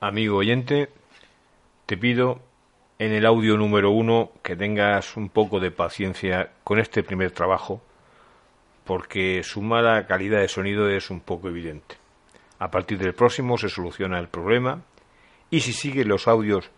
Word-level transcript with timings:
Amigo 0.00 0.36
oyente, 0.36 0.90
te 1.86 1.96
pido 1.96 2.40
en 2.98 3.12
el 3.12 3.24
audio 3.24 3.56
número 3.56 3.90
uno 3.90 4.30
que 4.42 4.54
tengas 4.54 5.16
un 5.16 5.30
poco 5.30 5.58
de 5.58 5.70
paciencia 5.70 6.50
con 6.64 6.78
este 6.78 7.02
primer 7.02 7.30
trabajo, 7.30 7.80
porque 8.84 9.42
su 9.42 9.62
mala 9.62 10.06
calidad 10.06 10.40
de 10.40 10.48
sonido 10.48 10.90
es 10.90 11.08
un 11.08 11.20
poco 11.20 11.48
evidente. 11.48 11.96
A 12.58 12.70
partir 12.70 12.98
del 12.98 13.14
próximo 13.14 13.56
se 13.56 13.70
soluciona 13.70 14.18
el 14.18 14.28
problema 14.28 14.82
y 15.50 15.60
si 15.60 15.72
sigues 15.72 16.06
los 16.06 16.28
audios 16.28 16.70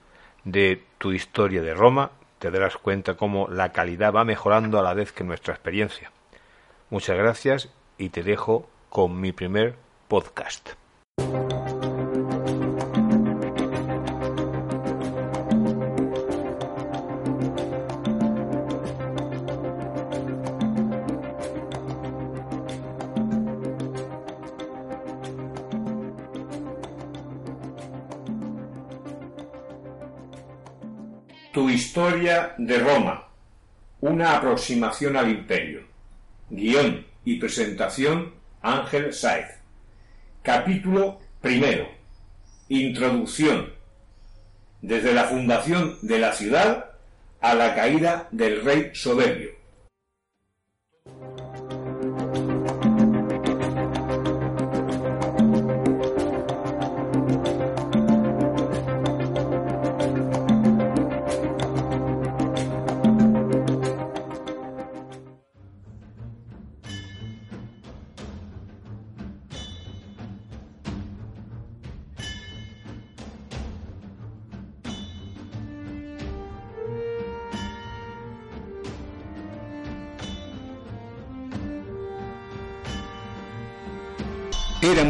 de 0.44 0.84
tu 0.98 1.10
historia 1.10 1.60
de 1.60 1.74
Roma, 1.74 2.12
te 2.38 2.52
darás 2.52 2.76
cuenta 2.76 3.16
cómo 3.16 3.48
la 3.48 3.72
calidad 3.72 4.12
va 4.12 4.24
mejorando 4.24 4.78
a 4.78 4.82
la 4.82 4.94
vez 4.94 5.10
que 5.10 5.24
nuestra 5.24 5.54
experiencia. 5.54 6.12
Muchas 6.88 7.18
gracias 7.18 7.68
y 7.98 8.10
te 8.10 8.22
dejo 8.22 8.68
con 8.90 9.20
mi 9.20 9.32
primer 9.32 9.74
podcast. 10.06 10.70
Historia 31.78 32.54
de 32.58 32.76
Roma. 32.80 33.28
Una 34.00 34.36
aproximación 34.36 35.16
al 35.16 35.30
imperio. 35.30 35.82
Guión 36.50 37.06
y 37.24 37.38
presentación 37.38 38.34
Ángel 38.62 39.14
Saez. 39.14 39.46
Capítulo 40.42 41.20
primero. 41.40 41.88
Introducción. 42.68 43.72
Desde 44.82 45.14
la 45.14 45.24
fundación 45.24 45.98
de 46.02 46.18
la 46.18 46.32
ciudad 46.32 46.90
a 47.40 47.54
la 47.54 47.76
caída 47.76 48.26
del 48.32 48.64
rey 48.64 48.90
soberbio. 48.94 49.50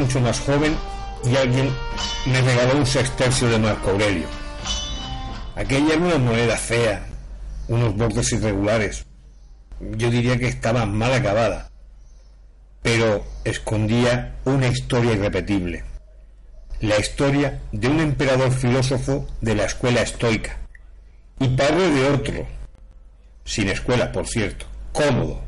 Mucho 0.09 0.21
más 0.23 0.41
joven 0.41 0.75
y 1.23 1.37
alguien 1.37 1.71
me 2.25 2.41
regaló 2.41 2.79
un 2.79 2.87
sextercio 2.87 3.51
de 3.51 3.59
Marco 3.59 3.91
Aurelio. 3.91 4.27
Aquella 5.55 5.97
era 5.97 6.17
moneda 6.17 6.57
fea, 6.57 7.07
unos 7.69 7.95
bordes 7.95 8.33
irregulares. 8.33 9.05
Yo 9.81 10.09
diría 10.09 10.39
que 10.39 10.49
estaba 10.49 10.87
mal 10.87 11.13
acabada, 11.13 11.71
pero 12.81 13.23
escondía 13.45 14.37
una 14.47 14.69
historia 14.69 15.13
irrepetible. 15.13 15.85
La 16.81 16.99
historia 16.99 17.61
de 17.71 17.89
un 17.89 18.01
emperador 18.01 18.51
filósofo 18.51 19.27
de 19.43 19.57
la 19.57 19.67
escuela 19.67 20.01
estoica 20.01 20.57
y 21.39 21.49
padre 21.49 21.91
de 21.91 22.09
otro, 22.09 22.47
sin 23.45 23.69
escuela, 23.69 24.11
por 24.11 24.27
cierto, 24.27 24.65
cómodo, 24.91 25.43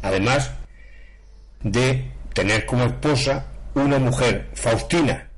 además 0.00 0.52
de 1.62 2.10
tener 2.32 2.64
como 2.64 2.84
esposa 2.84 3.49
una 3.74 3.98
mujer, 3.98 4.50
Faustina, 4.54 5.30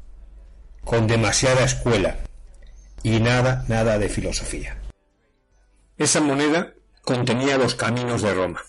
con 0.84 1.06
demasiada 1.06 1.64
escuela 1.64 2.16
y 3.02 3.20
nada, 3.20 3.64
nada 3.68 3.98
de 3.98 4.08
filosofía. 4.08 4.78
Esa 5.98 6.20
moneda 6.20 6.72
contenía 7.02 7.58
los 7.58 7.74
caminos 7.74 8.22
de 8.22 8.34
Roma, 8.34 8.62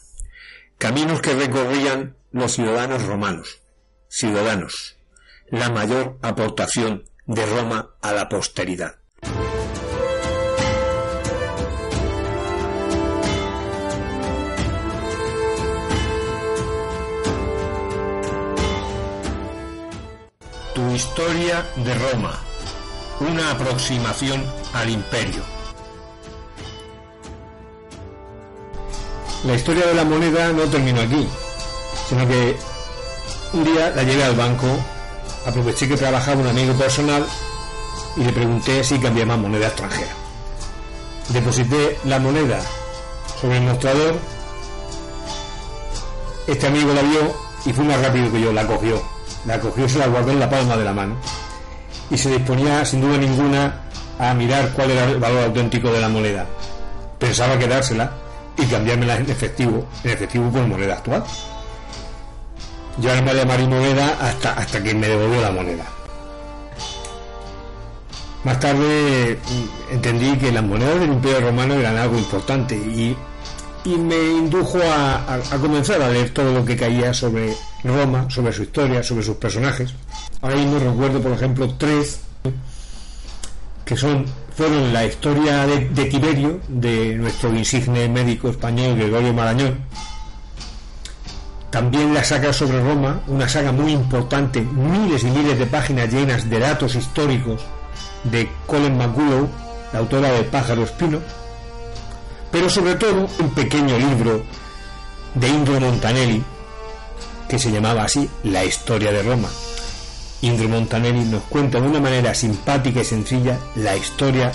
caminos 0.78 1.22
que 1.22 1.34
recorrían 1.34 2.16
los 2.32 2.54
ciudadanos 2.54 3.04
romanos, 3.06 3.62
ciudadanos, 4.10 4.98
la 5.50 5.70
mayor 5.70 6.18
aportación 6.22 7.06
de 7.26 7.46
Roma 7.46 7.92
a 8.02 8.12
la 8.12 8.28
posteridad. 8.30 8.96
Historia 20.96 21.66
de 21.76 21.94
Roma. 21.96 22.40
Una 23.20 23.52
aproximación 23.52 24.44
al 24.74 24.90
imperio. 24.90 25.42
La 29.46 29.56
historia 29.56 29.88
de 29.88 29.94
la 29.94 30.04
moneda 30.04 30.52
no 30.52 30.64
terminó 30.64 31.02
aquí, 31.02 31.28
sino 32.08 32.28
que 32.28 32.56
un 33.54 33.64
día 33.64 33.90
la 33.92 34.04
llevé 34.04 34.24
al 34.24 34.36
banco, 34.36 34.68
aproveché 35.46 35.88
que 35.88 35.98
trabajaba 35.98 36.42
un 36.42 36.48
amigo 36.48 36.74
personal 36.76 37.26
y 38.16 38.24
le 38.24 38.32
pregunté 38.32 38.84
si 38.84 39.00
cambiaba 39.00 39.36
moneda 39.36 39.68
extranjera. 39.68 40.12
Deposité 41.30 42.00
la 42.06 42.20
moneda 42.20 42.62
sobre 43.42 43.58
el 43.58 43.64
mostrador, 43.64 44.18
este 46.48 46.68
amigo 46.68 46.94
la 46.94 47.02
vio 47.02 47.36
y 47.66 47.74
fue 47.74 47.84
más 47.86 48.02
rápido 48.02 48.32
que 48.32 48.42
yo, 48.42 48.54
la 48.54 48.68
cogió 48.68 49.13
la 49.46 49.60
cogió 49.60 49.86
y 49.86 49.90
se 49.90 50.00
la 50.00 50.08
guardó 50.08 50.32
en 50.32 50.40
la 50.40 50.50
palma 50.50 50.78
de 50.78 50.84
la 50.84 50.94
mano. 50.94 51.16
Y 52.10 52.18
se 52.18 52.30
disponía, 52.30 52.86
sin 52.86 53.02
duda 53.02 53.18
ninguna, 53.18 53.82
a 54.20 54.34
mirar 54.34 54.70
cuál 54.74 54.92
era 54.92 55.06
el 55.06 55.20
valor 55.20 55.46
auténtico 55.46 55.92
de 55.92 56.02
la 56.02 56.10
moneda. 56.10 56.46
Pensaba 57.20 57.58
quedársela 57.58 58.12
y 58.58 58.66
cambiármela 58.66 59.18
en 59.18 59.30
efectivo, 59.30 59.86
en 60.04 60.12
efectivo 60.12 60.52
por 60.52 60.68
moneda 60.68 60.96
actual. 60.96 61.24
Yo 63.00 63.16
no 63.16 63.22
me 63.24 63.34
llamaría 63.34 63.68
moneda 63.68 64.18
hasta, 64.22 64.54
hasta 64.54 64.84
que 64.84 64.94
me 64.94 65.08
devolvió 65.08 65.42
la 65.42 65.52
moneda. 65.52 65.86
Más 68.44 68.60
tarde 68.60 69.40
mm, 69.40 69.94
entendí 69.94 70.38
que 70.38 70.52
las 70.52 70.64
monedas 70.64 71.00
del 71.00 71.14
Imperio 71.14 71.42
Romano 71.42 71.76
eran 71.76 71.98
algo 71.98 72.18
importante 72.18 72.76
y, 72.76 73.16
y 73.86 73.90
me 73.98 74.16
indujo 74.32 74.80
a, 74.82 75.36
a- 75.36 75.58
comenzar 75.60 76.02
a 76.02 76.10
leer 76.10 76.30
todo 76.32 76.54
lo 76.54 76.64
que 76.66 76.76
caía 76.78 77.14
sobre 77.14 77.54
Roma, 77.84 78.30
sobre 78.30 78.54
su 78.54 78.64
historia, 78.64 79.04
sobre 79.04 79.24
sus 79.24 79.36
personajes. 79.38 79.94
Ahora 80.42 80.56
mismo 80.56 80.80
recuerdo, 80.80 81.22
por 81.22 81.32
ejemplo, 81.34 81.74
tres 81.78 82.20
que 83.86 83.98
son 83.98 84.26
fueron 84.56 84.94
la 84.94 85.04
historia 85.06 85.66
de, 85.66 85.90
de 85.90 86.06
Tiberio, 86.06 86.60
de 86.68 87.16
nuestro 87.16 87.54
insigne 87.56 88.08
médico 88.08 88.50
español 88.50 88.96
Gregorio 88.96 89.34
Marañón. 89.34 89.80
También 91.70 92.14
la 92.14 92.24
saga 92.24 92.54
sobre 92.54 92.80
Roma, 92.82 93.22
una 93.28 93.50
saga 93.50 93.72
muy 93.72 93.92
importante, 93.92 94.62
miles 94.62 95.24
y 95.24 95.32
miles 95.32 95.58
de 95.58 95.66
páginas 95.66 96.14
llenas 96.14 96.48
de 96.50 96.60
datos 96.60 96.94
históricos 96.96 97.62
de 98.26 98.48
Colin 98.68 98.96
McGullough, 98.96 99.50
la 99.92 100.00
autora 100.00 100.32
de 100.32 100.44
Pájaro 100.44 100.84
Espino, 100.84 101.20
pero 102.54 102.70
sobre 102.70 102.94
todo 102.94 103.28
un 103.40 103.50
pequeño 103.50 103.98
libro 103.98 104.44
de 105.34 105.48
Indro 105.48 105.80
Montanelli 105.80 106.44
que 107.50 107.58
se 107.58 107.72
llamaba 107.72 108.04
así 108.04 108.30
La 108.44 108.64
historia 108.64 109.12
de 109.12 109.24
Roma. 109.24 109.50
Indro 110.44 110.70
Montanelli 110.70 111.26
nos 111.26 111.42
cuenta 111.46 111.82
de 111.82 111.88
una 111.88 112.00
manera 112.00 112.32
simpática 112.36 113.02
y 113.02 113.06
sencilla 113.06 113.58
la 113.76 113.98
historia 113.98 114.52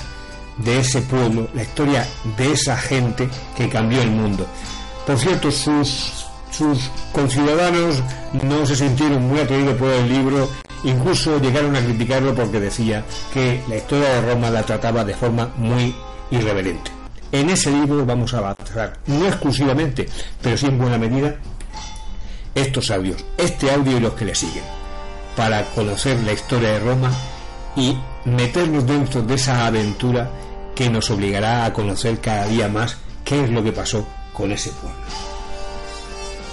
de 0.59 0.79
ese 0.79 1.03
pueblo, 1.03 1.49
la 1.55 1.63
historia 1.63 2.07
de 2.37 2.53
esa 2.53 2.77
gente 2.77 3.29
que 3.57 3.69
cambió 3.69 4.01
el 4.01 4.13
mundo. 4.13 4.47
Por 5.05 5.19
cierto, 5.19 5.51
sus 5.51 6.25
sus 6.53 6.91
conciudadanos 7.13 8.03
no 8.45 8.65
se 8.65 8.77
sintieron 8.77 9.27
muy 9.27 9.41
atraídos 9.41 9.77
por 9.77 9.91
el 9.91 10.09
libro, 10.09 10.49
incluso 10.85 11.41
llegaron 11.41 11.75
a 11.75 11.81
criticarlo 11.81 12.33
porque 12.35 12.61
decía 12.61 13.05
que 13.35 13.61
la 13.69 13.77
historia 13.77 14.09
de 14.09 14.33
Roma 14.33 14.51
la 14.51 14.63
trataba 14.63 15.05
de 15.05 15.15
forma 15.15 15.51
muy 15.57 15.95
irreverente. 16.31 16.98
En 17.31 17.51
ese 17.51 17.71
libro 17.71 18.07
vamos 18.07 18.33
a 18.33 18.39
avanzar, 18.39 18.99
no 19.07 19.27
exclusivamente, 19.27 20.09
pero 20.41 20.57
sí 20.57 20.67
en 20.67 20.79
buena 20.79 20.97
medida, 20.97 21.37
estos 22.55 22.91
audios, 22.91 23.23
este 23.37 23.71
audio 23.71 23.99
y 23.99 24.01
los 24.01 24.15
que 24.15 24.25
le 24.25 24.35
siguen, 24.35 24.65
para 25.37 25.65
conocer 25.67 26.19
la 26.25 26.33
historia 26.33 26.71
de 26.71 26.81
Roma 26.81 27.11
y 27.77 27.97
meternos 28.25 28.87
dentro 28.87 29.23
de 29.23 29.35
esa 29.35 29.67
aventura 29.67 30.31
que 30.75 30.89
nos 30.89 31.11
obligará 31.11 31.67
a 31.67 31.73
conocer 31.73 32.19
cada 32.19 32.47
día 32.47 32.69
más 32.69 32.97
qué 33.25 33.45
es 33.45 33.51
lo 33.51 33.63
que 33.63 33.73
pasó 33.73 34.07
con 34.33 34.51
ese 34.53 34.71
pueblo. 34.71 34.99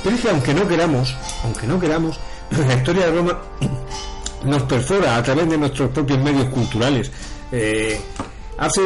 Pero 0.04 0.16
es 0.16 0.22
que 0.22 0.30
aunque 0.30 0.54
no 0.54 0.68
queramos, 0.68 1.16
aunque 1.44 1.68
no 1.68 1.80
queramos, 1.80 2.20
la 2.68 2.74
historia 2.74 3.06
de 3.06 3.12
Roma 3.12 3.42
nos 4.44 4.64
perfora 4.64 5.16
a 5.16 5.24
través 5.24 5.50
de 5.50 5.58
nuestros 5.58 5.90
propios 5.92 6.20
medios 6.20 6.50
culturales. 6.50 7.12
Eh, 7.52 8.00
hace 8.58 8.82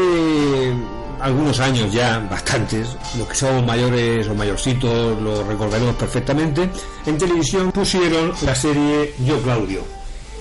algunos 1.21 1.60
años 1.60 1.92
ya, 1.92 2.19
bastantes, 2.19 2.95
los 3.18 3.27
que 3.27 3.36
somos 3.36 3.66
mayores 3.66 4.27
o 4.27 4.36
mayorcitos 4.36 5.21
lo 5.21 5.44
recordaremos 5.44 5.95
perfectamente, 5.95 6.69
en 7.06 7.18
televisión 7.18 7.71
pusieron 7.71 8.33
la 8.42 8.56
serie 8.56 9.13
Yo 9.25 9.42
Claudio, 9.42 9.83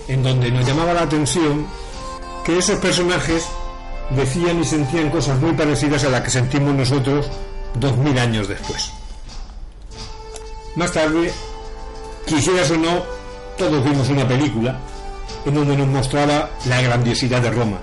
en 0.08 0.22
donde 0.22 0.50
nos 0.50 0.66
llamaba 0.66 0.94
la 0.94 1.02
atención 1.02 1.66
que 2.44 2.58
esos 2.58 2.78
personajes 2.78 3.46
decían 4.10 4.60
y 4.60 4.64
sentían 4.64 5.10
cosas 5.10 5.38
muy 5.40 5.52
parecidas 5.52 6.04
a 6.04 6.10
las 6.10 6.22
que 6.22 6.30
sentimos 6.30 6.74
nosotros 6.74 7.28
dos 7.74 7.96
mil 7.96 8.18
años 8.18 8.48
después. 8.48 8.92
Más 10.76 10.92
tarde, 10.92 11.32
quisieras 12.24 12.70
o 12.70 12.76
no, 12.76 13.02
todos 13.56 13.84
vimos 13.84 14.08
una 14.08 14.26
película 14.26 14.78
en 15.44 15.54
donde 15.54 15.76
nos 15.76 15.88
mostraba 15.88 16.50
la 16.66 16.80
grandiosidad 16.80 17.42
de 17.42 17.50
Roma. 17.50 17.78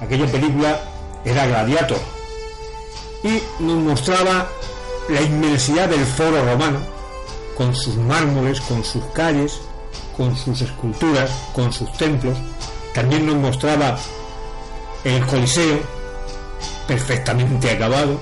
Aquella 0.00 0.26
película 0.26 0.91
era 1.24 1.46
Gladiator 1.46 2.00
y 3.22 3.42
nos 3.62 3.76
mostraba 3.76 4.48
la 5.08 5.20
inmensidad 5.20 5.88
del 5.88 6.04
foro 6.04 6.44
romano, 6.44 6.80
con 7.56 7.74
sus 7.74 7.96
mármoles, 7.96 8.60
con 8.60 8.84
sus 8.84 9.04
calles, 9.12 9.60
con 10.16 10.36
sus 10.36 10.60
esculturas, 10.62 11.30
con 11.54 11.72
sus 11.72 11.92
templos. 11.92 12.36
También 12.94 13.26
nos 13.26 13.36
mostraba 13.36 13.98
el 15.04 15.24
Coliseo, 15.26 15.80
perfectamente 16.86 17.70
acabado, 17.70 18.20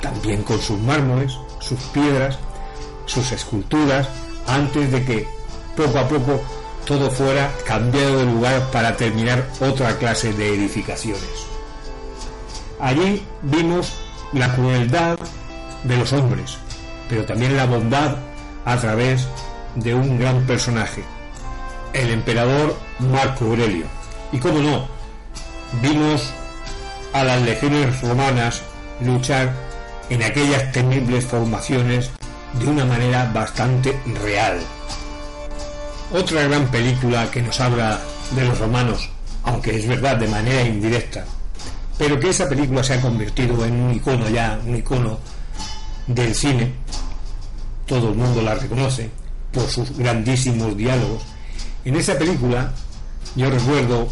también 0.00 0.42
con 0.42 0.60
sus 0.60 0.78
mármoles, 0.80 1.36
sus 1.60 1.78
piedras, 1.92 2.38
sus 3.06 3.30
esculturas, 3.32 4.08
antes 4.46 4.90
de 4.90 5.04
que 5.04 5.28
poco 5.76 5.98
a 5.98 6.08
poco 6.08 6.40
todo 6.84 7.10
fuera 7.10 7.52
cambiado 7.64 8.18
de 8.18 8.24
lugar 8.24 8.70
para 8.72 8.96
terminar 8.96 9.48
otra 9.60 9.96
clase 9.98 10.32
de 10.32 10.54
edificaciones. 10.54 11.51
Allí 12.82 13.24
vimos 13.42 13.92
la 14.32 14.52
crueldad 14.56 15.16
de 15.84 15.96
los 15.96 16.12
hombres, 16.12 16.58
pero 17.08 17.24
también 17.24 17.56
la 17.56 17.64
bondad 17.64 18.16
a 18.64 18.76
través 18.76 19.28
de 19.76 19.94
un 19.94 20.18
gran 20.18 20.44
personaje, 20.48 21.04
el 21.92 22.10
emperador 22.10 22.76
Marco 22.98 23.44
Aurelio. 23.44 23.86
Y 24.32 24.38
cómo 24.38 24.58
no, 24.58 24.88
vimos 25.80 26.32
a 27.12 27.22
las 27.22 27.40
legiones 27.42 28.00
romanas 28.00 28.62
luchar 29.00 29.52
en 30.10 30.24
aquellas 30.24 30.72
temibles 30.72 31.24
formaciones 31.24 32.10
de 32.54 32.66
una 32.66 32.84
manera 32.84 33.30
bastante 33.32 33.96
real. 34.24 34.58
Otra 36.12 36.48
gran 36.48 36.66
película 36.66 37.30
que 37.30 37.42
nos 37.42 37.60
habla 37.60 38.00
de 38.32 38.44
los 38.44 38.58
romanos, 38.58 39.08
aunque 39.44 39.76
es 39.76 39.86
verdad 39.86 40.16
de 40.16 40.26
manera 40.26 40.62
indirecta, 40.62 41.24
pero 42.02 42.18
que 42.18 42.30
esa 42.30 42.48
película 42.48 42.82
se 42.82 42.94
ha 42.94 43.00
convertido 43.00 43.64
en 43.64 43.74
un 43.74 43.94
icono 43.94 44.28
ya, 44.28 44.58
un 44.66 44.74
icono 44.74 45.20
del 46.08 46.34
cine, 46.34 46.72
todo 47.86 48.08
el 48.08 48.16
mundo 48.16 48.42
la 48.42 48.56
reconoce 48.56 49.08
por 49.52 49.68
sus 49.68 49.96
grandísimos 49.96 50.76
diálogos. 50.76 51.22
En 51.84 51.94
esa 51.94 52.18
película 52.18 52.72
yo 53.36 53.48
recuerdo 53.48 54.08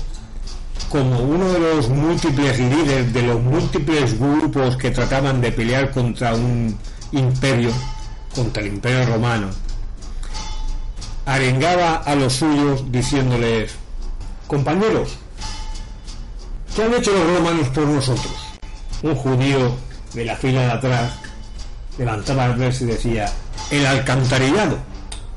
como 0.89 1.19
uno 1.19 1.53
de 1.53 1.59
los 1.59 1.89
múltiples 1.89 2.61
líderes 2.61 3.13
de 3.13 3.23
los 3.23 3.43
múltiples 3.43 4.17
grupos 4.21 4.77
que 4.77 4.93
trataban 4.93 5.41
de 5.41 5.51
pelear 5.51 5.91
contra 5.91 6.33
un 6.33 6.79
imperio, 7.11 7.73
contra 8.33 8.63
el 8.63 8.69
imperio 8.69 9.05
romano, 9.05 9.49
arengaba 11.27 11.97
a 11.97 12.15
los 12.15 12.35
suyos 12.35 12.85
diciéndoles, 12.93 13.73
compañeros, 14.47 15.19
¿Qué 16.75 16.85
han 16.85 16.95
hecho 16.95 17.13
los 17.13 17.37
romanos 17.39 17.69
por 17.69 17.87
nosotros? 17.87 18.33
Un 19.03 19.15
judío 19.17 19.77
de 20.15 20.25
la 20.25 20.37
fila 20.37 20.61
de 20.61 20.71
atrás 20.71 21.13
levantaba 21.99 22.47
el 22.47 22.55
verso 22.55 22.85
y 22.85 22.89
decía, 22.89 23.31
el 23.71 23.85
alcantarillado. 23.85 24.79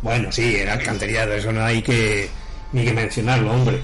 Bueno, 0.02 0.32
sí, 0.32 0.56
el 0.56 0.70
alcantarillado, 0.70 1.34
eso 1.34 1.52
no 1.52 1.64
hay 1.64 1.82
que 1.82 2.30
ni 2.72 2.84
que 2.84 2.94
mencionarlo, 2.94 3.52
hombre. 3.52 3.82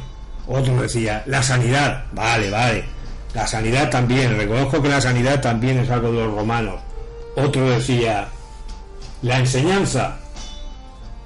Otro 0.48 0.81
decía, 0.81 1.24
la 1.25 1.42
sanidad. 1.42 2.06
Vale, 2.12 2.50
vale. 2.50 2.84
La 3.34 3.48
sanidad 3.48 3.90
también, 3.90 4.38
reconozco 4.38 4.81
que 4.81 4.90
la 4.90 5.01
sanidad 5.01 5.42
también 5.42 5.80
es 5.80 5.90
algo 5.90 6.12
de 6.12 6.25
los 6.25 6.34
romanos. 6.34 6.81
Otro 7.36 7.69
decía, 7.69 8.28
la 9.22 9.40
enseñanza. 9.40 10.18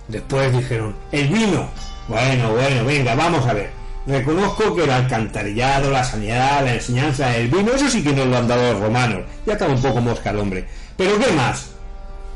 Después 0.07 0.51
dijeron, 0.51 0.95
el 1.11 1.27
vino. 1.27 1.69
Bueno, 2.07 2.51
bueno, 2.51 2.85
venga, 2.85 3.15
vamos 3.15 3.45
a 3.45 3.53
ver. 3.53 3.82
Reconozco 4.05 4.75
que 4.75 4.83
el 4.83 4.91
alcantarillado, 4.91 5.89
la 5.89 6.03
sanidad, 6.03 6.63
la 6.65 6.73
enseñanza, 6.73 7.35
el 7.37 7.47
vino, 7.47 7.71
eso 7.71 7.89
sí 7.89 8.03
que 8.03 8.11
nos 8.11 8.27
lo 8.27 8.37
han 8.37 8.47
dado 8.47 8.73
los 8.73 8.81
romanos. 8.81 9.21
Ya 9.45 9.53
está 9.53 9.67
un 9.67 9.81
poco 9.81 10.01
mosca 10.01 10.31
el 10.31 10.39
hombre. 10.39 10.67
¿Pero 10.97 11.17
qué 11.17 11.31
más? 11.31 11.71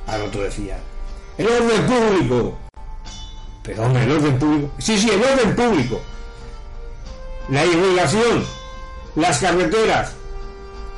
Ahora 0.07 0.31
tú 0.31 0.39
decías. 0.39 0.79
El 1.37 1.47
orden 1.47 1.85
público. 1.85 2.57
Pero 3.63 3.83
hombre, 3.83 4.03
el 4.03 4.11
orden 4.11 4.39
público. 4.39 4.71
Sí, 4.77 4.97
sí, 4.97 5.09
el 5.09 5.21
orden 5.21 5.55
público. 5.55 6.01
La 7.49 7.65
irrigación. 7.65 8.45
Las 9.15 9.39
carreteras. 9.39 10.13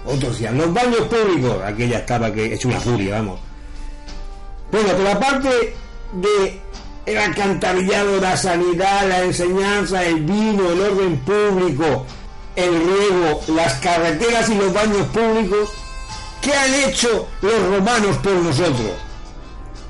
Otros 0.06 0.33
decían, 0.33 0.57
los 0.57 0.71
baños 0.71 1.01
públicos. 1.01 1.63
Aquella 1.63 2.00
estaba 2.00 2.31
que 2.31 2.54
hecho 2.54 2.68
una 2.68 2.80
furia, 2.80 3.16
vamos. 3.16 3.39
Bueno, 4.71 4.89
por 4.89 5.00
la 5.00 5.19
parte 5.19 5.75
de 6.13 6.62
el 7.10 7.18
alcantarillado, 7.18 8.22
la 8.22 8.38
sanidad, 8.38 9.08
la 9.08 9.24
enseñanza, 9.24 10.04
el 10.04 10.24
vino, 10.24 10.70
el 10.70 10.80
orden 10.80 11.18
público, 11.22 12.06
el 12.56 12.72
riego, 12.72 13.42
las 13.48 13.74
carreteras 13.80 14.48
y 14.50 14.56
los 14.56 14.72
baños 14.72 15.07
públicos, 15.07 15.69
¿qué 16.40 16.54
han 16.54 16.74
hecho 16.76 17.28
los 17.42 17.66
romanos 17.66 18.16
por 18.18 18.33
nosotros? 18.33 18.92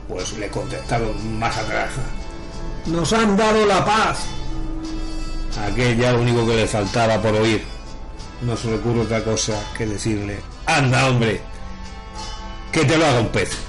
Pues 0.07 0.31
le 0.37 0.47
contestaron 0.47 1.37
más 1.37 1.57
atrás. 1.57 1.89
Nos 2.85 3.11
han 3.11 3.35
dado 3.35 3.65
la 3.65 3.83
paz. 3.83 4.19
Aquella 5.61 6.13
lo 6.13 6.21
único 6.21 6.47
que 6.47 6.55
le 6.55 6.67
faltaba 6.67 7.21
por 7.21 7.33
oír. 7.33 7.65
No 8.41 8.55
se 8.55 8.69
le 8.69 8.75
ocurre 8.75 9.01
otra 9.01 9.21
cosa 9.25 9.61
que 9.77 9.85
decirle, 9.85 10.39
anda 10.65 11.07
hombre, 11.07 11.41
que 12.71 12.85
te 12.85 12.97
lo 12.97 13.05
haga 13.05 13.19
un 13.19 13.27
pez. 13.27 13.68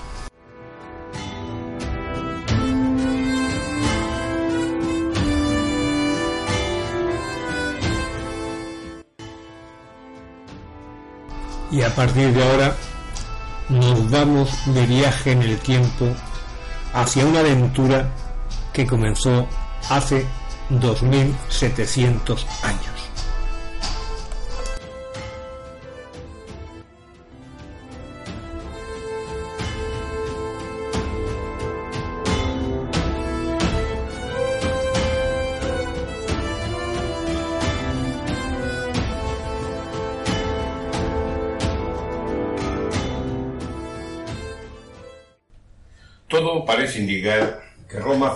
Y 11.71 11.83
a 11.83 11.95
partir 11.95 12.33
de 12.33 12.43
ahora 12.43 12.77
nos 13.69 14.11
vamos 14.11 14.51
de 14.67 14.87
viaje 14.87 15.33
en 15.33 15.43
el 15.43 15.59
tiempo 15.59 16.07
hacia 16.93 17.25
una 17.25 17.41
aventura 17.41 18.09
que 18.73 18.87
comenzó 18.87 19.47
hace 19.89 20.27
2700 20.71 22.47
años. 22.63 23.00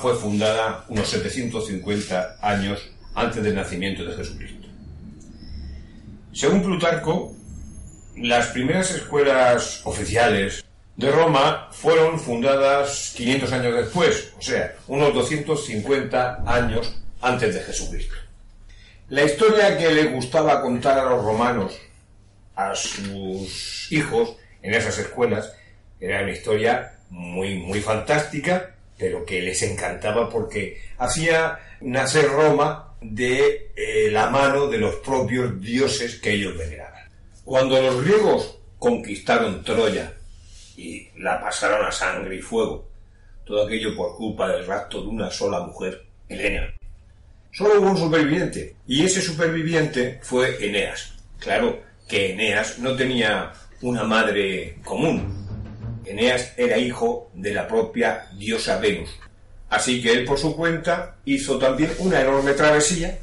Fue 0.04 0.16
fundada 0.16 0.84
unos 0.90 1.08
750 1.08 2.36
años 2.42 2.90
antes 3.14 3.42
del 3.42 3.54
nacimiento 3.54 4.04
de 4.04 4.14
Jesucristo. 4.14 4.68
Según 6.30 6.62
Plutarco, 6.62 7.34
las 8.14 8.48
primeras 8.48 8.90
escuelas 8.90 9.80
oficiales 9.84 10.62
de 10.98 11.10
Roma 11.10 11.70
fueron 11.72 12.20
fundadas 12.20 13.14
500 13.16 13.52
años 13.52 13.76
después, 13.76 14.34
o 14.38 14.42
sea, 14.42 14.76
unos 14.88 15.14
250 15.14 16.42
años 16.44 17.00
antes 17.22 17.54
de 17.54 17.62
Jesucristo. 17.62 18.14
La 19.08 19.24
historia 19.24 19.78
que 19.78 19.90
le 19.90 20.08
gustaba 20.08 20.60
contar 20.60 20.98
a 20.98 21.08
los 21.08 21.24
romanos, 21.24 21.80
a 22.56 22.74
sus 22.74 23.90
hijos, 23.90 24.36
en 24.60 24.74
esas 24.74 24.98
escuelas, 24.98 25.50
era 25.98 26.20
una 26.20 26.32
historia 26.32 26.98
muy, 27.08 27.54
muy 27.54 27.80
fantástica, 27.80 28.73
pero 28.98 29.24
que 29.24 29.42
les 29.42 29.62
encantaba 29.62 30.28
porque 30.28 30.80
hacía 30.98 31.58
nacer 31.80 32.28
Roma 32.28 32.94
de 33.00 33.72
eh, 33.76 34.08
la 34.10 34.30
mano 34.30 34.66
de 34.68 34.78
los 34.78 34.96
propios 34.96 35.60
dioses 35.60 36.20
que 36.20 36.32
ellos 36.32 36.56
veneraban. 36.56 37.04
Cuando 37.44 37.80
los 37.80 38.02
griegos 38.04 38.58
conquistaron 38.78 39.62
Troya 39.62 40.12
y 40.76 41.08
la 41.18 41.40
pasaron 41.40 41.84
a 41.84 41.92
sangre 41.92 42.36
y 42.36 42.40
fuego, 42.40 42.88
todo 43.44 43.66
aquello 43.66 43.94
por 43.94 44.16
culpa 44.16 44.48
del 44.48 44.66
rapto 44.66 45.02
de 45.02 45.08
una 45.08 45.30
sola 45.30 45.60
mujer, 45.60 46.04
Helena. 46.28 46.74
Solo 47.52 47.80
hubo 47.80 47.90
un 47.90 47.98
superviviente, 47.98 48.74
y 48.86 49.04
ese 49.04 49.20
superviviente 49.20 50.18
fue 50.22 50.66
Eneas. 50.66 51.14
Claro 51.38 51.80
que 52.08 52.32
Eneas 52.32 52.78
no 52.78 52.96
tenía 52.96 53.52
una 53.82 54.02
madre 54.02 54.78
común. 54.82 55.43
Eneas 56.04 56.52
era 56.56 56.78
hijo 56.78 57.30
de 57.34 57.52
la 57.52 57.66
propia 57.66 58.28
diosa 58.36 58.78
Venus. 58.78 59.10
Así 59.68 60.02
que 60.02 60.12
él 60.12 60.24
por 60.24 60.38
su 60.38 60.54
cuenta 60.54 61.16
hizo 61.24 61.58
también 61.58 61.90
una 61.98 62.20
enorme 62.20 62.52
travesía, 62.52 63.18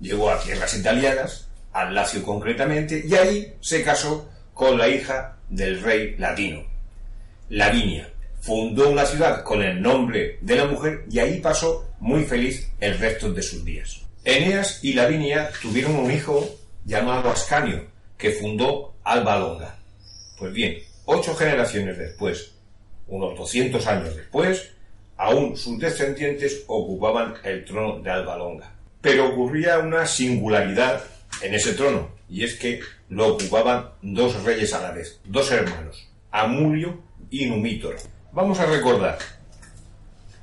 llegó 0.00 0.30
a 0.30 0.40
tierras 0.40 0.74
italianas, 0.76 1.48
al 1.72 1.94
Lacio 1.94 2.22
concretamente, 2.22 3.04
y 3.06 3.14
ahí 3.14 3.54
se 3.60 3.82
casó 3.82 4.30
con 4.54 4.78
la 4.78 4.88
hija 4.88 5.36
del 5.48 5.82
rey 5.82 6.16
latino, 6.16 6.64
Lavinia. 7.48 8.08
Fundó 8.40 8.90
una 8.90 9.04
ciudad 9.04 9.44
con 9.44 9.62
el 9.62 9.80
nombre 9.80 10.38
de 10.40 10.56
la 10.56 10.64
mujer 10.64 11.04
y 11.08 11.20
ahí 11.20 11.38
pasó 11.40 11.92
muy 12.00 12.24
feliz 12.24 12.68
el 12.80 12.98
resto 12.98 13.32
de 13.32 13.42
sus 13.42 13.64
días. 13.64 14.00
Eneas 14.24 14.82
y 14.82 14.94
Lavinia 14.94 15.50
tuvieron 15.60 15.94
un 15.94 16.10
hijo 16.10 16.48
llamado 16.84 17.30
Ascanio, 17.30 17.86
que 18.18 18.32
fundó 18.32 18.94
Alba 19.04 19.38
Longa. 19.38 19.78
Pues 20.38 20.52
bien, 20.52 20.78
ocho 21.04 21.34
generaciones 21.34 21.98
después, 21.98 22.52
unos 23.06 23.36
200 23.36 23.86
años 23.86 24.16
después, 24.16 24.72
aún 25.16 25.56
sus 25.56 25.78
descendientes 25.78 26.64
ocupaban 26.66 27.34
el 27.44 27.64
trono 27.64 28.00
de 28.00 28.10
Alba 28.10 28.36
Longa. 28.36 28.72
Pero 29.00 29.28
ocurría 29.30 29.78
una 29.78 30.06
singularidad 30.06 31.02
en 31.42 31.54
ese 31.54 31.74
trono, 31.74 32.10
y 32.28 32.44
es 32.44 32.54
que 32.54 32.80
lo 33.08 33.34
ocupaban 33.34 33.90
dos 34.00 34.42
reyes 34.44 34.72
a 34.74 34.82
la 34.82 34.92
vez, 34.92 35.20
dos 35.24 35.50
hermanos, 35.50 36.08
Amulio 36.30 37.00
y 37.30 37.46
Numítor. 37.46 37.96
Vamos 38.32 38.60
a 38.60 38.66
recordar, 38.66 39.18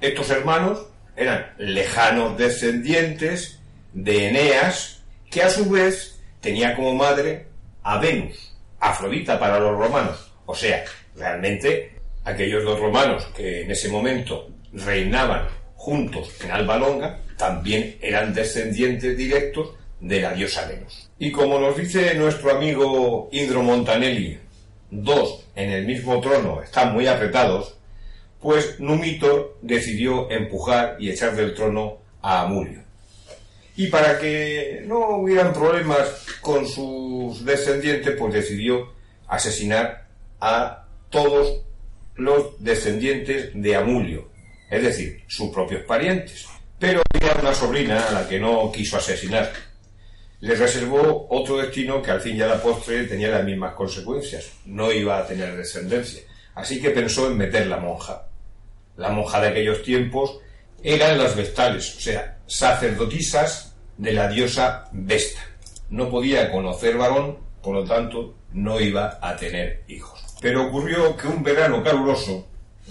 estos 0.01 0.29
hermanos 0.29 0.85
eran 1.15 1.53
lejanos 1.57 2.37
descendientes 2.37 3.59
de 3.93 4.29
Eneas, 4.29 5.01
que 5.29 5.43
a 5.43 5.49
su 5.49 5.69
vez 5.69 6.19
tenía 6.41 6.75
como 6.75 6.95
madre 6.95 7.47
a 7.83 7.97
Venus, 7.97 8.55
Afrodita 8.79 9.39
para 9.39 9.59
los 9.59 9.77
romanos. 9.77 10.28
O 10.51 10.55
sea, 10.55 10.83
realmente 11.15 11.91
aquellos 12.25 12.63
dos 12.63 12.79
romanos 12.79 13.23
que 13.37 13.61
en 13.61 13.69
ese 13.69 13.87
momento 13.87 14.49
reinaban 14.73 15.47
juntos 15.75 16.31
en 16.43 16.49
Alba 16.49 16.75
Longa 16.75 17.19
también 17.37 17.97
eran 18.01 18.33
descendientes 18.33 19.15
directos 19.15 19.75
de 19.99 20.21
la 20.21 20.33
diosa 20.33 20.67
Venus. 20.67 21.11
Y 21.19 21.31
como 21.31 21.59
nos 21.59 21.77
dice 21.77 22.15
nuestro 22.15 22.49
amigo 22.49 23.29
Indro 23.31 23.61
Montanelli, 23.61 24.39
dos 24.89 25.45
en 25.55 25.69
el 25.69 25.85
mismo 25.85 26.19
trono 26.19 26.63
están 26.63 26.93
muy 26.93 27.05
apretados, 27.05 27.77
pues 28.41 28.79
Numitor 28.79 29.55
decidió 29.61 30.31
empujar 30.31 30.95
y 30.97 31.11
echar 31.11 31.35
del 31.35 31.53
trono 31.53 31.99
a 32.23 32.41
Amulio. 32.41 32.81
Y 33.75 33.85
para 33.85 34.17
que 34.17 34.81
no 34.87 35.17
hubieran 35.17 35.53
problemas 35.53 36.25
con 36.41 36.67
sus 36.67 37.45
descendientes, 37.45 38.15
pues 38.17 38.33
decidió 38.33 38.91
asesinar 39.27 40.08
a 40.39 40.85
todos 41.09 41.61
los 42.15 42.63
descendientes 42.63 43.51
de 43.53 43.75
Amulio, 43.75 44.29
es 44.69 44.83
decir, 44.83 45.23
sus 45.27 45.49
propios 45.49 45.83
parientes. 45.83 46.45
Pero 46.77 47.01
había 47.13 47.41
una 47.41 47.53
sobrina 47.53 47.99
a 48.07 48.11
la 48.11 48.27
que 48.27 48.39
no 48.39 48.71
quiso 48.71 48.97
asesinar 48.97 49.51
le 50.41 50.55
reservó 50.55 51.27
otro 51.29 51.57
destino 51.57 52.01
que 52.01 52.11
al 52.11 52.21
fin 52.21 52.37
y 52.37 52.41
a 52.41 52.47
la 52.47 52.61
postre 52.61 53.03
tenía 53.03 53.27
las 53.27 53.43
mismas 53.43 53.73
consecuencias. 53.73 54.51
No 54.65 54.91
iba 54.91 55.17
a 55.17 55.27
tener 55.27 55.55
descendencia. 55.55 56.21
Así 56.55 56.81
que 56.81 56.91
pensó 56.91 57.27
en 57.27 57.37
meter 57.37 57.67
la 57.67 57.77
monja. 57.77 58.27
La 58.95 59.09
monja 59.09 59.41
de 59.41 59.49
aquellos 59.49 59.83
tiempos 59.83 60.39
eran 60.81 61.17
las 61.17 61.35
vestales, 61.35 61.97
o 61.97 61.99
sea, 61.99 62.37
sacerdotisas 62.47 63.75
de 63.97 64.13
la 64.13 64.29
diosa 64.29 64.89
Vesta. 64.93 65.41
No 65.89 66.09
podía 66.09 66.51
conocer 66.51 66.95
varón, 66.95 67.37
por 67.61 67.75
lo 67.75 67.83
tanto, 67.83 68.35
no 68.53 68.79
iba 68.79 69.19
a 69.21 69.35
tener 69.35 69.83
hijos. 69.89 70.18
Pero 70.41 70.67
ocurrió 70.67 71.15
que 71.17 71.27
un 71.27 71.43
verano 71.43 71.83
caluroso, 71.83 72.47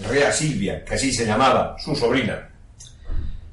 Rea 0.08 0.32
Silvia, 0.32 0.84
que 0.84 0.94
así 0.94 1.12
se 1.12 1.26
llamaba 1.26 1.76
su 1.78 1.94
sobrina, 1.96 2.50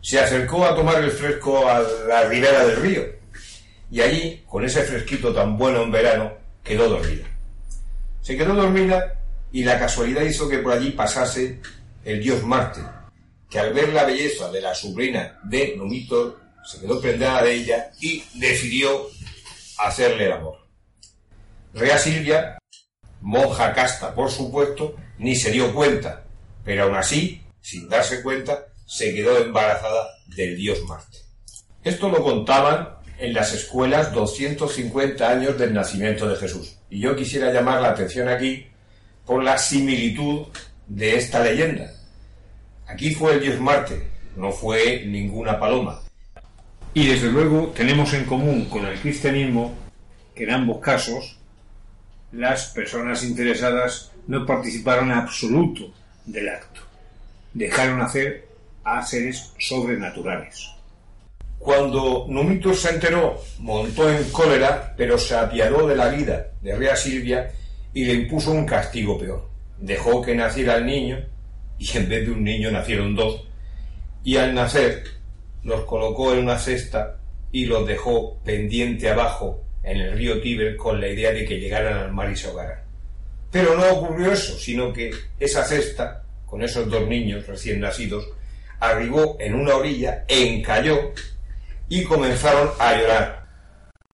se 0.02 0.20
acercó 0.20 0.66
a 0.66 0.76
tomar 0.76 1.04
el 1.04 1.12
fresco 1.12 1.68
a 1.68 1.82
la 2.08 2.26
ribera 2.26 2.66
del 2.66 2.76
río 2.78 3.16
y 3.92 4.02
allí, 4.02 4.44
con 4.48 4.66
ese 4.66 4.84
fresquito 4.84 5.34
tan 5.34 5.58
bueno 5.58 5.84
en 5.84 5.92
verano, 5.92 6.34
quedó 6.64 6.90
dormida. 6.90 7.26
Se 8.22 8.36
quedó 8.36 8.54
dormida 8.54 9.20
y 9.52 9.64
la 9.64 9.80
casualidad 9.80 10.24
hizo 10.24 10.50
que 10.50 10.58
por 10.60 10.74
allí 10.74 10.92
pasase 10.92 11.62
el 12.04 12.22
dios 12.22 12.44
Marte, 12.44 12.82
que 13.50 13.60
al 13.60 13.74
ver 13.74 13.94
la 13.94 14.04
belleza 14.04 14.52
de 14.52 14.62
la 14.62 14.76
sobrina 14.76 15.40
de 15.44 15.76
Numitor, 15.78 16.42
se 16.66 16.82
quedó 16.82 17.00
prendada 17.00 17.44
de 17.44 17.54
ella 17.54 17.92
y 18.02 18.24
decidió 18.34 19.08
hacerle 19.78 20.26
el 20.26 20.32
amor. 20.34 20.58
Rea 21.74 21.98
Silvia, 21.98 22.58
monja 23.26 23.74
casta 23.74 24.14
por 24.14 24.30
supuesto, 24.30 24.96
ni 25.18 25.36
se 25.36 25.50
dio 25.50 25.74
cuenta, 25.74 26.24
pero 26.64 26.84
aún 26.84 26.96
así, 26.96 27.42
sin 27.60 27.90
darse 27.90 28.22
cuenta, 28.22 28.68
se 28.86 29.16
quedó 29.16 29.40
embarazada 29.40 30.10
del 30.28 30.56
dios 30.56 30.84
Marte. 30.84 31.18
Esto 31.84 32.10
lo 32.10 32.24
contaban 32.24 32.90
en 33.18 33.34
las 33.34 33.52
escuelas 33.52 34.14
250 34.14 35.28
años 35.28 35.58
del 35.58 35.74
nacimiento 35.74 36.30
de 36.30 36.36
Jesús. 36.36 36.78
Y 36.92 37.00
yo 37.00 37.16
quisiera 37.16 37.52
llamar 37.52 37.82
la 37.82 37.90
atención 37.90 38.30
aquí 38.30 38.68
por 39.26 39.44
la 39.44 39.58
similitud 39.58 40.46
de 40.88 41.16
esta 41.16 41.44
leyenda. 41.44 41.92
Aquí 42.86 43.16
fue 43.16 43.34
el 43.34 43.42
dios 43.42 43.60
Marte, 43.60 44.08
no 44.36 44.52
fue 44.52 45.04
ninguna 45.08 45.60
paloma. 45.60 46.00
Y 46.94 47.08
desde 47.08 47.32
luego 47.32 47.74
tenemos 47.76 48.14
en 48.14 48.26
común 48.26 48.66
con 48.66 48.86
el 48.86 49.00
cristianismo 49.00 49.74
que 50.36 50.44
en 50.44 50.52
ambos 50.52 50.80
casos 50.80 51.40
las 52.36 52.66
personas 52.68 53.24
interesadas 53.24 54.12
no 54.28 54.46
participaron 54.46 55.12
en 55.12 55.18
absoluto 55.20 55.94
del 56.26 56.50
acto. 56.50 56.82
Dejaron 57.54 58.02
hacer 58.02 58.48
a 58.84 59.02
seres 59.06 59.54
sobrenaturales. 59.58 60.70
Cuando 61.58 62.26
Numitor 62.28 62.76
se 62.76 62.90
enteró, 62.90 63.42
montó 63.60 64.10
en 64.10 64.26
cólera, 64.32 64.94
pero 64.98 65.18
se 65.18 65.36
apiadó 65.36 65.88
de 65.88 65.96
la 65.96 66.10
vida 66.10 66.48
de 66.62 66.76
Rea 66.76 66.96
Silvia 66.96 67.52
y 67.94 68.04
le 68.04 68.14
impuso 68.14 68.52
un 68.52 68.66
castigo 68.66 69.18
peor. 69.18 69.50
Dejó 69.80 70.22
que 70.22 70.36
naciera 70.36 70.76
el 70.76 70.86
niño, 70.86 71.26
y 71.80 71.98
en 71.98 72.10
vez 72.10 72.26
de 72.26 72.32
un 72.34 72.44
niño 72.44 72.70
nacieron 72.70 73.16
dos, 73.16 73.48
y 74.24 74.36
al 74.36 74.54
nacer 74.54 75.04
los 75.64 75.86
colocó 75.86 76.34
en 76.34 76.40
una 76.40 76.60
cesta 76.60 77.18
y 77.52 77.66
los 77.66 77.88
dejó 77.88 78.38
pendiente 78.44 79.10
abajo 79.10 79.65
en 79.86 79.98
el 79.98 80.18
río 80.18 80.42
Tíber 80.42 80.76
con 80.76 81.00
la 81.00 81.08
idea 81.08 81.32
de 81.32 81.46
que 81.46 81.60
llegaran 81.60 82.00
al 82.00 82.12
mar 82.12 82.32
y 82.32 82.36
se 82.36 82.48
ahogaran. 82.48 82.80
Pero 83.52 83.78
no 83.78 83.88
ocurrió 83.92 84.32
eso, 84.32 84.58
sino 84.58 84.92
que 84.92 85.12
esa 85.40 85.64
cesta, 85.64 86.24
con 86.46 86.62
esos 86.64 86.90
dos 86.90 87.08
niños 87.08 87.48
recién 87.48 87.80
nacidos, 87.80 88.28
arribó 88.80 89.38
en 89.40 89.56
una 89.56 89.76
orilla, 89.76 90.26
encalló 90.28 91.14
y 91.88 92.04
comenzaron 92.04 92.70
a 92.80 92.98
llorar. 92.98 93.46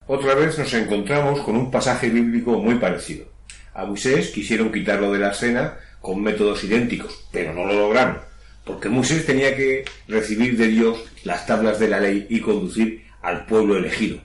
Otra 0.07 0.35
vez 0.35 0.59
nos 0.59 0.73
encontramos 0.73 1.39
con 1.41 1.55
un 1.55 1.71
pasaje 1.71 2.09
bíblico 2.09 2.59
muy 2.59 2.75
parecido. 2.75 3.25
A 3.73 3.85
Moisés 3.85 4.29
quisieron 4.31 4.71
quitarlo 4.71 5.13
de 5.13 5.19
la 5.19 5.31
escena 5.31 5.77
con 6.01 6.21
métodos 6.21 6.63
idénticos, 6.63 7.27
pero 7.31 7.53
no 7.53 7.65
lo 7.65 7.73
lograron, 7.73 8.19
porque 8.65 8.89
Moisés 8.89 9.25
tenía 9.25 9.55
que 9.55 9.85
recibir 10.07 10.57
de 10.57 10.67
Dios 10.67 11.05
las 11.23 11.45
tablas 11.45 11.79
de 11.79 11.87
la 11.87 11.99
ley 12.01 12.27
y 12.29 12.41
conducir 12.41 13.05
al 13.21 13.45
pueblo 13.45 13.77
elegido. 13.77 14.19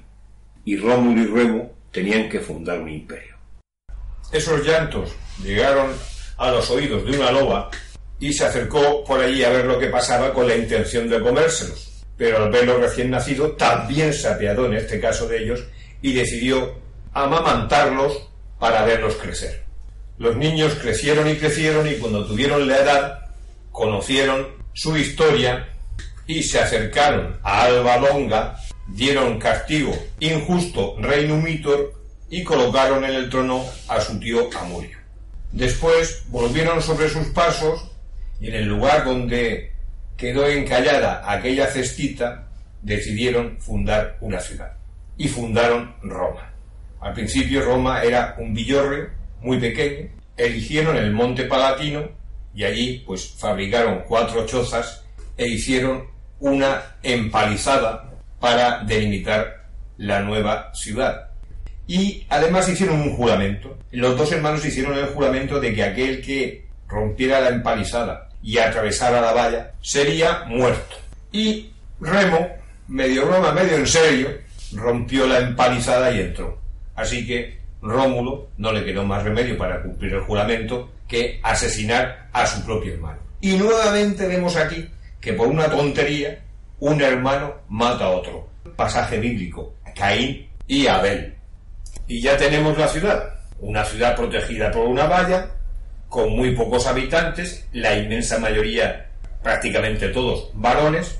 Y 0.67 0.77
Rómulo 0.77 1.23
y 1.23 1.27
Remo 1.27 1.73
tenían 1.91 2.29
que 2.29 2.41
fundar 2.41 2.79
un 2.79 2.91
imperio. 2.91 3.37
Esos 4.31 4.67
llantos 4.67 5.17
llegaron 5.43 5.93
a 6.37 6.51
los 6.51 6.69
oídos 6.71 7.07
de 7.07 7.17
una 7.17 7.33
loba 7.33 7.71
y 8.21 8.35
se 8.35 8.45
acercó 8.45 9.03
por 9.05 9.21
allí 9.21 9.43
a 9.43 9.49
ver 9.49 9.65
lo 9.65 9.79
que 9.79 9.87
pasaba 9.87 10.35
con 10.35 10.47
la 10.47 10.57
intención 10.57 11.09
de 11.09 11.21
comérselos 11.23 11.97
pero 12.17 12.45
al 12.45 12.51
verlo 12.51 12.79
recién 12.79 13.11
nacido 13.11 13.53
también 13.53 14.13
se 14.13 14.29
apiadó 14.29 14.67
en 14.67 14.75
este 14.75 15.01
caso 15.01 15.29
de 15.29 15.43
ellos 15.43 15.65
y 16.01 16.15
decidió 16.15 16.81
amamantarlos 17.13 18.29
para 18.59 18.85
verlos 18.85 19.17
crecer. 19.17 19.65
Los 20.19 20.37
niños 20.37 20.75
crecieron 20.81 21.29
y 21.29 21.37
crecieron 21.37 21.87
y 21.87 21.95
cuando 21.95 22.27
tuvieron 22.27 22.67
la 22.67 22.79
edad 22.79 23.19
conocieron 23.71 24.49
su 24.73 24.97
historia 24.97 25.69
y 26.27 26.43
se 26.43 26.59
acercaron 26.59 27.39
a 27.43 27.65
Alba 27.65 27.99
Longa, 27.99 28.57
dieron 28.89 29.39
castigo 29.39 29.97
injusto 30.21 30.97
rey 31.01 31.27
Numitor 31.27 31.93
y 32.29 32.43
colocaron 32.43 33.05
en 33.05 33.15
el 33.15 33.31
trono 33.31 33.65
a 33.89 34.01
su 34.01 34.19
tío 34.19 34.49
Amurio. 34.59 34.99
Después 35.53 36.25
volvieron 36.29 36.83
sobre 36.83 37.09
sus 37.09 37.29
pasos 37.29 37.91
y 38.41 38.49
en 38.49 38.55
el 38.55 38.67
lugar 38.67 39.05
donde 39.05 39.73
quedó 40.17 40.47
encallada 40.47 41.23
aquella 41.31 41.67
cestita 41.67 42.49
decidieron 42.83 43.59
fundar 43.59 44.17
una 44.21 44.41
ciudad 44.41 44.73
y 45.17 45.29
fundaron 45.29 45.95
Roma. 46.03 46.53
Al 47.01 47.15
principio 47.15 47.65
Roma 47.65 48.03
era 48.03 48.37
un 48.39 48.55
villorre 48.55 49.11
muy 49.41 49.59
pequeño, 49.59 50.09
eligieron 50.37 50.97
el 50.97 51.13
monte 51.13 51.45
Palatino 51.45 52.09
y 52.55 52.65
allí 52.65 53.03
pues 53.07 53.35
fabricaron 53.37 54.03
cuatro 54.07 54.47
chozas 54.47 55.05
e 55.37 55.47
hicieron 55.47 56.07
una 56.41 56.97
empalizada 57.03 58.16
para 58.41 58.85
delimitar 58.85 59.67
la 59.99 60.21
nueva 60.21 60.71
ciudad. 60.75 61.31
Y 61.87 62.27
además 62.29 62.69
hicieron 62.69 63.01
un 63.01 63.17
juramento. 63.17 63.79
Los 63.93 64.19
dos 64.19 64.33
hermanos 64.33 64.65
hicieron 64.65 64.99
el 64.99 65.07
juramento 65.07 65.61
de 65.61 65.75
que 65.75 65.85
aquel 65.85 66.21
que 66.21 66.67
rompiera 66.89 67.41
la 67.41 67.51
empalizada 67.51 68.29
y 68.43 68.59
atravesara 68.59 69.21
la 69.21 69.33
valla 69.33 69.73
sería 69.81 70.45
muerto. 70.47 70.97
Y 71.33 71.71
Remo, 72.01 72.49
medio 72.89 73.27
broma, 73.27 73.53
medio 73.53 73.77
en 73.77 73.87
serio, 73.87 74.29
rompió 74.73 75.27
la 75.27 75.39
empalizada 75.39 76.11
y 76.13 76.21
entró. 76.21 76.61
Así 76.95 77.27
que 77.27 77.59
Rómulo 77.83 78.49
no 78.59 78.73
le 78.73 78.85
quedó 78.85 79.05
más 79.05 79.23
remedio 79.23 79.57
para 79.57 79.83
cumplir 79.83 80.15
el 80.15 80.21
juramento 80.21 80.91
que 81.07 81.41
asesinar 81.43 82.29
a 82.33 82.47
su 82.47 82.65
propio 82.65 82.95
hermano. 82.95 83.19
Y 83.41 83.57
nuevamente 83.57 84.27
vemos 84.27 84.57
aquí 84.57 84.89
que 85.21 85.33
por 85.33 85.49
una 85.49 85.71
tontería 85.71 86.39
un 86.81 87.01
hermano 87.01 87.55
mata 87.69 88.05
a 88.05 88.11
otro. 88.11 88.49
Pasaje 88.77 89.19
bíblico, 89.19 89.75
Caín 89.95 90.49
y 90.67 90.87
Abel. 90.87 91.35
Y 92.07 92.21
ya 92.21 92.37
tenemos 92.37 92.77
la 92.79 92.89
ciudad, 92.89 93.35
una 93.61 93.85
ciudad 93.85 94.15
protegida 94.15 94.71
por 94.71 94.87
una 94.87 95.07
valla, 95.07 95.51
con 96.09 96.31
muy 96.37 96.55
pocos 96.55 96.87
habitantes, 96.87 97.67
la 97.73 97.97
inmensa 97.97 98.39
mayoría, 98.39 99.07
prácticamente 99.43 100.09
todos, 100.09 100.51
varones. 100.55 101.19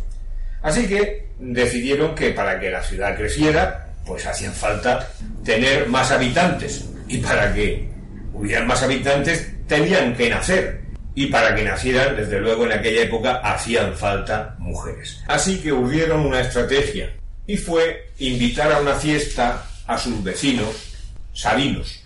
Así 0.63 0.87
que 0.87 1.29
decidieron 1.39 2.15
que 2.15 2.31
para 2.31 2.59
que 2.59 2.71
la 2.71 2.83
ciudad 2.83 3.17
creciera, 3.17 3.89
pues 4.05 4.27
hacían 4.27 4.53
falta 4.53 5.09
tener 5.45 5.89
más 5.89 6.11
habitantes. 6.11 6.89
Y 7.09 7.19
para 7.19 7.53
que 7.53 7.89
hubieran 8.33 8.67
más 8.67 8.83
habitantes, 8.83 9.51
tenían 9.67 10.15
que 10.15 10.31
nacer. 10.31 10.86
Y 11.17 11.27
para 11.27 11.57
que 11.57 11.65
nacieran, 11.65 12.15
desde 12.15 12.39
luego 12.39 12.67
en 12.67 12.73
aquella 12.73 13.03
época, 13.03 13.37
hacían 13.39 13.97
falta 13.97 14.55
mujeres. 14.59 15.25
Así 15.27 15.61
que 15.61 15.73
hubieron 15.73 16.27
una 16.27 16.43
estrategia. 16.43 17.11
Y 17.47 17.57
fue 17.57 18.11
invitar 18.19 18.71
a 18.71 18.81
una 18.81 18.95
fiesta 18.95 19.67
a 19.87 19.97
sus 19.97 20.23
vecinos 20.23 20.95
sabinos. 21.33 22.03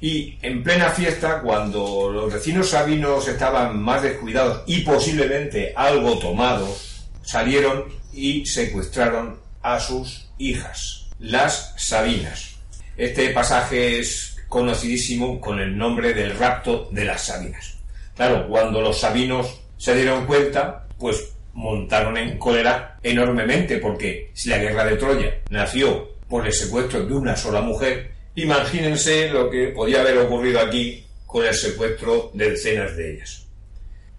Y 0.00 0.38
en 0.42 0.64
plena 0.64 0.90
fiesta, 0.90 1.40
cuando 1.40 2.10
los 2.12 2.32
vecinos 2.32 2.70
sabinos 2.70 3.28
estaban 3.28 3.80
más 3.80 4.02
descuidados 4.02 4.64
y 4.66 4.80
posiblemente 4.80 5.72
algo 5.76 6.18
tomados, 6.18 7.06
salieron 7.22 7.84
y 8.12 8.44
secuestraron 8.44 9.38
a 9.62 9.78
sus 9.78 10.30
hijas, 10.38 11.06
las 11.20 11.74
Sabinas. 11.76 12.56
Este 12.96 13.30
pasaje 13.30 14.00
es 14.00 14.36
conocidísimo 14.48 15.40
con 15.40 15.60
el 15.60 15.78
nombre 15.78 16.12
del 16.12 16.36
rapto 16.36 16.88
de 16.90 17.04
las 17.04 17.22
Sabinas. 17.22 17.77
Claro, 18.18 18.48
cuando 18.48 18.80
los 18.80 18.98
sabinos 18.98 19.60
se 19.76 19.94
dieron 19.94 20.26
cuenta, 20.26 20.88
pues 20.98 21.34
montaron 21.54 22.16
en 22.16 22.36
cólera 22.36 22.98
enormemente, 23.00 23.78
porque 23.78 24.32
si 24.34 24.48
la 24.48 24.58
guerra 24.58 24.84
de 24.84 24.96
Troya 24.96 25.34
nació 25.50 26.16
por 26.28 26.44
el 26.44 26.52
secuestro 26.52 27.06
de 27.06 27.14
una 27.14 27.36
sola 27.36 27.60
mujer, 27.60 28.10
imagínense 28.34 29.30
lo 29.30 29.48
que 29.48 29.68
podía 29.68 30.00
haber 30.00 30.18
ocurrido 30.18 30.58
aquí 30.58 31.06
con 31.26 31.46
el 31.46 31.54
secuestro 31.54 32.32
de 32.34 32.50
decenas 32.50 32.96
de 32.96 33.14
ellas. 33.14 33.46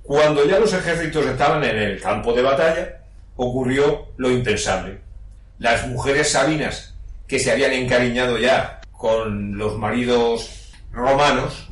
Cuando 0.02 0.48
ya 0.48 0.60
los 0.60 0.72
ejércitos 0.72 1.26
estaban 1.26 1.62
en 1.66 1.78
el 1.78 2.00
campo 2.00 2.32
de 2.32 2.42
batalla, 2.42 3.02
ocurrió 3.36 4.08
lo 4.16 4.32
impensable. 4.32 5.00
Las 5.58 5.86
mujeres 5.88 6.32
sabinas 6.32 6.96
que 7.28 7.38
se 7.38 7.52
habían 7.52 7.74
encariñado 7.74 8.38
ya 8.38 8.80
con 8.94 9.58
los 9.58 9.78
maridos 9.78 10.72
romanos 10.94 11.70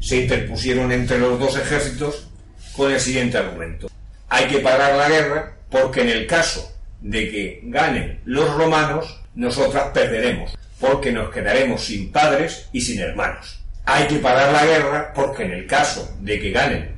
se 0.00 0.16
interpusieron 0.16 0.90
entre 0.92 1.18
los 1.18 1.38
dos 1.38 1.56
ejércitos 1.56 2.28
con 2.76 2.92
el 2.92 3.00
siguiente 3.00 3.38
argumento. 3.38 3.90
Hay 4.28 4.46
que 4.46 4.58
parar 4.58 4.96
la 4.96 5.08
guerra 5.08 5.56
porque 5.70 6.02
en 6.02 6.08
el 6.08 6.26
caso 6.26 6.72
de 7.00 7.30
que 7.30 7.60
ganen 7.64 8.20
los 8.24 8.52
romanos, 8.54 9.20
nosotras 9.34 9.90
perderemos, 9.94 10.56
porque 10.78 11.12
nos 11.12 11.30
quedaremos 11.30 11.84
sin 11.84 12.10
padres 12.10 12.68
y 12.72 12.80
sin 12.80 13.00
hermanos. 13.00 13.60
Hay 13.84 14.06
que 14.06 14.16
parar 14.16 14.52
la 14.52 14.64
guerra 14.64 15.12
porque 15.14 15.44
en 15.44 15.52
el 15.52 15.66
caso 15.66 16.16
de 16.20 16.40
que 16.40 16.50
ganen 16.50 16.90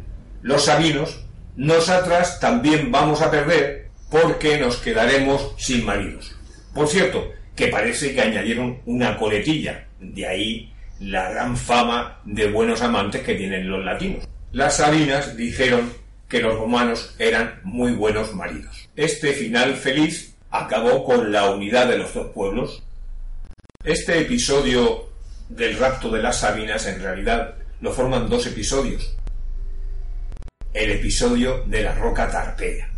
los 0.43 0.65
sabinos, 0.65 1.25
nosotras 1.57 2.41
también 2.41 2.91
vamos 2.91 3.23
a 3.23 3.31
perder 3.31 3.88
porque 4.11 4.59
nos 4.59 4.77
quedaremos 4.77 5.55
sin 5.59 5.85
maridos. 5.85 6.35
Por 6.75 6.88
cierto, 6.88 7.33
que 7.55 7.69
parece 7.69 8.15
que 8.15 8.21
añadieron 8.21 8.81
una 8.87 9.17
coletilla, 9.17 9.87
de 10.01 10.27
ahí 10.27 10.71
la 11.03 11.31
gran 11.31 11.57
fama 11.57 12.21
de 12.25 12.51
buenos 12.51 12.81
amantes 12.81 13.23
que 13.23 13.35
tienen 13.35 13.69
los 13.69 13.85
latinos. 13.85 14.29
Las 14.53 14.77
sabinas 14.77 15.37
dijeron 15.37 15.93
que 16.29 16.41
los 16.41 16.55
romanos 16.55 17.15
eran 17.19 17.61
muy 17.65 17.93
buenos 17.93 18.35
maridos. 18.35 18.88
Este 18.95 19.33
final 19.33 19.75
feliz 19.75 20.35
acabó 20.51 21.05
con 21.05 21.33
la 21.33 21.51
unidad 21.51 21.88
de 21.88 21.99
los 21.99 22.15
dos 22.15 22.29
pueblos. 22.33 22.83
Este 23.83 24.21
episodio 24.21 25.09
del 25.49 25.77
rapto 25.77 26.09
de 26.11 26.23
las 26.23 26.38
Sabinas 26.41 26.87
en 26.87 27.01
realidad 27.01 27.57
lo 27.81 27.93
forman 27.93 28.29
dos 28.29 28.47
episodios. 28.47 29.17
El 30.73 30.93
episodio 30.93 31.65
de 31.67 31.83
la 31.83 31.95
roca 31.95 32.31
Tarpeya. 32.31 32.88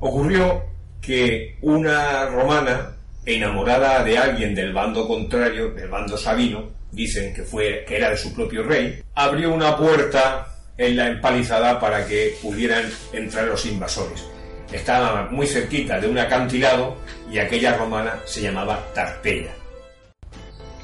Ocurrió 0.00 0.64
que 1.00 1.56
una 1.62 2.26
romana 2.26 2.97
enamorada 3.34 4.02
de 4.02 4.16
alguien 4.16 4.54
del 4.54 4.72
bando 4.72 5.06
contrario, 5.06 5.70
del 5.70 5.88
bando 5.88 6.16
sabino, 6.16 6.70
dicen 6.90 7.34
que 7.34 7.42
fue 7.42 7.84
que 7.86 7.96
era 7.96 8.10
de 8.10 8.16
su 8.16 8.34
propio 8.34 8.62
rey, 8.62 9.02
abrió 9.14 9.52
una 9.52 9.76
puerta 9.76 10.46
en 10.78 10.96
la 10.96 11.08
empalizada 11.08 11.78
para 11.78 12.06
que 12.06 12.36
pudieran 12.40 12.84
entrar 13.12 13.44
los 13.44 13.66
invasores. 13.66 14.24
Estaba 14.72 15.28
muy 15.30 15.46
cerquita 15.46 16.00
de 16.00 16.08
un 16.08 16.18
acantilado 16.18 16.96
y 17.30 17.38
aquella 17.38 17.76
romana 17.76 18.20
se 18.24 18.42
llamaba 18.42 18.82
Tarpeya. 18.94 19.52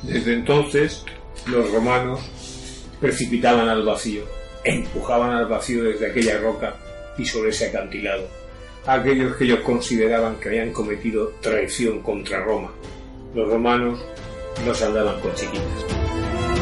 Desde 0.02 0.34
entonces 0.34 1.04
los 1.46 1.70
romanos 1.70 2.20
precipitaban 3.00 3.68
al 3.68 3.84
vacío, 3.84 4.24
empujaban 4.64 5.32
al 5.32 5.46
vacío 5.46 5.84
desde 5.84 6.10
aquella 6.10 6.38
roca 6.38 6.74
y 7.16 7.24
sobre 7.24 7.50
ese 7.50 7.68
acantilado 7.68 8.43
aquellos 8.86 9.36
que 9.36 9.44
ellos 9.44 9.60
consideraban 9.60 10.36
que 10.36 10.48
habían 10.48 10.72
cometido 10.72 11.32
traición 11.40 12.00
contra 12.00 12.42
Roma. 12.42 12.70
Los 13.34 13.48
romanos 13.48 14.04
no 14.64 14.74
se 14.74 14.84
andaban 14.84 15.20
con 15.20 15.34
chiquitas. 15.34 16.53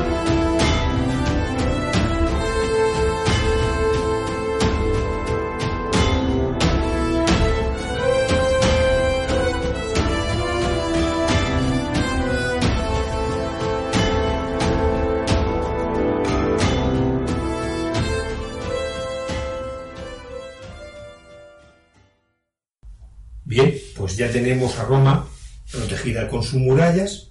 Ya 24.22 24.30
tenemos 24.30 24.78
a 24.78 24.84
Roma 24.84 25.26
protegida 25.72 26.28
con 26.28 26.44
sus 26.44 26.60
murallas, 26.60 27.30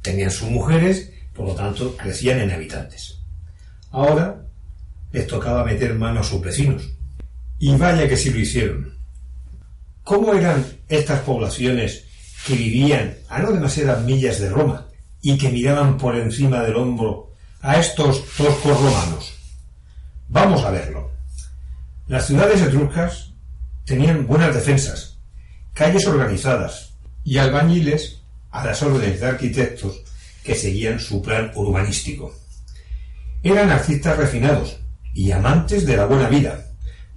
tenían 0.00 0.30
sus 0.30 0.48
mujeres, 0.48 1.10
por 1.34 1.46
lo 1.46 1.54
tanto 1.54 1.94
crecían 1.94 2.40
en 2.40 2.50
habitantes. 2.50 3.18
Ahora 3.90 4.46
les 5.12 5.26
tocaba 5.26 5.62
meter 5.62 5.94
mano 5.94 6.20
a 6.20 6.24
sus 6.24 6.40
vecinos. 6.40 6.88
Y 7.58 7.76
vaya 7.76 8.08
que 8.08 8.16
sí 8.16 8.30
lo 8.30 8.38
hicieron. 8.38 8.96
¿Cómo 10.04 10.32
eran 10.32 10.64
estas 10.88 11.20
poblaciones 11.20 12.04
que 12.46 12.54
vivían 12.54 13.14
a 13.28 13.40
no 13.40 13.52
demasiadas 13.52 14.02
millas 14.02 14.40
de 14.40 14.48
Roma 14.48 14.88
y 15.20 15.36
que 15.36 15.50
miraban 15.50 15.98
por 15.98 16.16
encima 16.16 16.62
del 16.62 16.76
hombro 16.76 17.34
a 17.60 17.78
estos 17.78 18.24
toscos 18.38 18.80
romanos? 18.80 19.34
Vamos 20.28 20.64
a 20.64 20.70
verlo. 20.70 21.10
Las 22.08 22.26
ciudades 22.26 22.62
etruscas 22.62 23.34
tenían 23.84 24.26
buenas 24.26 24.54
defensas, 24.54 25.11
calles 25.74 26.06
organizadas 26.06 26.94
y 27.24 27.38
albañiles 27.38 28.22
a 28.50 28.64
las 28.64 28.82
órdenes 28.82 29.20
de 29.20 29.26
arquitectos 29.26 30.02
que 30.44 30.54
seguían 30.54 31.00
su 31.00 31.22
plan 31.22 31.50
urbanístico. 31.54 32.34
Eran 33.42 33.70
artistas 33.70 34.16
refinados 34.16 34.78
y 35.14 35.30
amantes 35.30 35.86
de 35.86 35.96
la 35.96 36.06
buena 36.06 36.28
vida, 36.28 36.66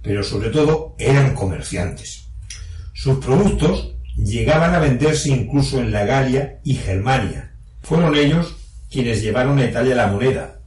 pero 0.02 0.22
sobre 0.22 0.50
todo 0.50 0.94
eran 0.98 1.34
comerciantes. 1.34 2.28
Sus 2.94 3.18
productos 3.18 3.94
llegaban 4.16 4.74
a 4.74 4.78
venderse 4.78 5.28
incluso 5.30 5.78
en 5.78 5.92
la 5.92 6.04
Galia 6.04 6.60
y 6.64 6.74
Germania. 6.74 7.52
Fueron 7.82 8.16
ellos 8.16 8.56
quienes 8.90 9.22
llevaron 9.22 9.58
a 9.58 9.66
Italia 9.66 9.94
la 9.94 10.06
moneda, 10.06 10.60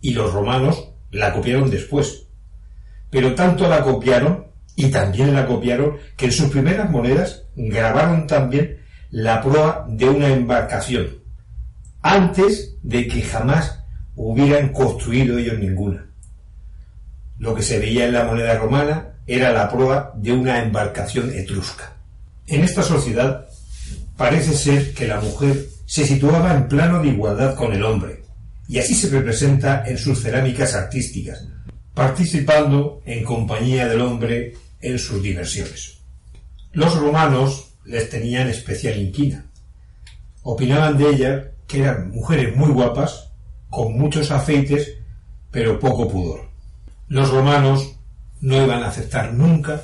y 0.00 0.14
los 0.14 0.32
romanos 0.32 0.90
la 1.10 1.32
copiaron 1.32 1.70
después. 1.70 2.26
Pero 3.10 3.34
tanto 3.34 3.68
la 3.68 3.82
copiaron 3.82 4.46
y 4.76 4.90
también 4.90 5.34
la 5.34 5.46
copiaron 5.46 5.96
que 6.16 6.26
en 6.26 6.32
sus 6.32 6.50
primeras 6.50 6.90
monedas 6.90 7.44
grabaron 7.54 8.26
también 8.26 8.78
la 9.10 9.40
proa 9.40 9.86
de 9.88 10.08
una 10.08 10.28
embarcación, 10.28 11.18
antes 12.02 12.76
de 12.82 13.06
que 13.06 13.22
jamás 13.22 13.80
hubieran 14.16 14.70
construido 14.70 15.38
ellos 15.38 15.58
ninguna. 15.58 16.06
Lo 17.38 17.54
que 17.54 17.62
se 17.62 17.78
veía 17.78 18.06
en 18.06 18.12
la 18.12 18.24
moneda 18.24 18.58
romana 18.58 19.14
era 19.26 19.52
la 19.52 19.68
proa 19.68 20.12
de 20.16 20.32
una 20.32 20.62
embarcación 20.62 21.32
etrusca. 21.34 21.92
En 22.46 22.62
esta 22.62 22.82
sociedad 22.82 23.46
parece 24.16 24.52
ser 24.52 24.92
que 24.94 25.06
la 25.06 25.20
mujer 25.20 25.66
se 25.86 26.06
situaba 26.06 26.54
en 26.54 26.68
plano 26.68 27.02
de 27.02 27.08
igualdad 27.08 27.54
con 27.54 27.72
el 27.72 27.84
hombre, 27.84 28.22
y 28.68 28.78
así 28.78 28.94
se 28.94 29.10
representa 29.10 29.84
en 29.86 29.98
sus 29.98 30.22
cerámicas 30.22 30.74
artísticas, 30.74 31.46
participando 31.92 33.02
en 33.04 33.24
compañía 33.24 33.86
del 33.86 34.00
hombre 34.00 34.54
en 34.84 34.98
sus 34.98 35.22
diversiones. 35.22 35.98
Los 36.72 36.96
romanos 36.96 37.72
les 37.84 38.10
tenían 38.10 38.48
especial 38.48 38.98
inquina. 38.98 39.46
Opinaban 40.42 40.98
de 40.98 41.08
ellas 41.08 41.44
que 41.66 41.80
eran 41.80 42.10
mujeres 42.10 42.54
muy 42.54 42.70
guapas, 42.70 43.30
con 43.70 43.98
muchos 43.98 44.30
aceites, 44.30 44.98
pero 45.50 45.80
poco 45.80 46.08
pudor. 46.08 46.48
Los 47.08 47.30
romanos 47.30 47.96
no 48.40 48.62
iban 48.62 48.82
a 48.82 48.88
aceptar 48.88 49.32
nunca 49.32 49.82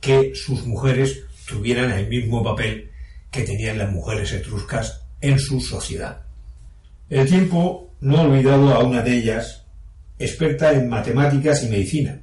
que 0.00 0.32
sus 0.34 0.66
mujeres 0.66 1.22
tuvieran 1.48 1.90
el 1.90 2.08
mismo 2.08 2.42
papel 2.44 2.90
que 3.30 3.42
tenían 3.42 3.78
las 3.78 3.90
mujeres 3.90 4.32
etruscas 4.32 5.02
en 5.20 5.38
su 5.38 5.60
sociedad. 5.60 6.22
El 7.08 7.26
tiempo 7.28 7.90
no 8.00 8.18
ha 8.18 8.22
olvidado 8.22 8.74
a 8.74 8.84
una 8.84 9.02
de 9.02 9.16
ellas, 9.16 9.64
experta 10.18 10.72
en 10.72 10.88
matemáticas 10.88 11.62
y 11.64 11.68
medicina. 11.68 12.20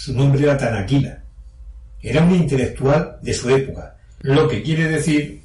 Su 0.00 0.14
nombre 0.14 0.44
era 0.44 0.56
Tanaquila. 0.56 1.24
Era 2.00 2.22
una 2.22 2.36
intelectual 2.36 3.18
de 3.20 3.34
su 3.34 3.50
época, 3.50 3.96
lo 4.20 4.46
que 4.46 4.62
quiere 4.62 4.84
decir 4.84 5.42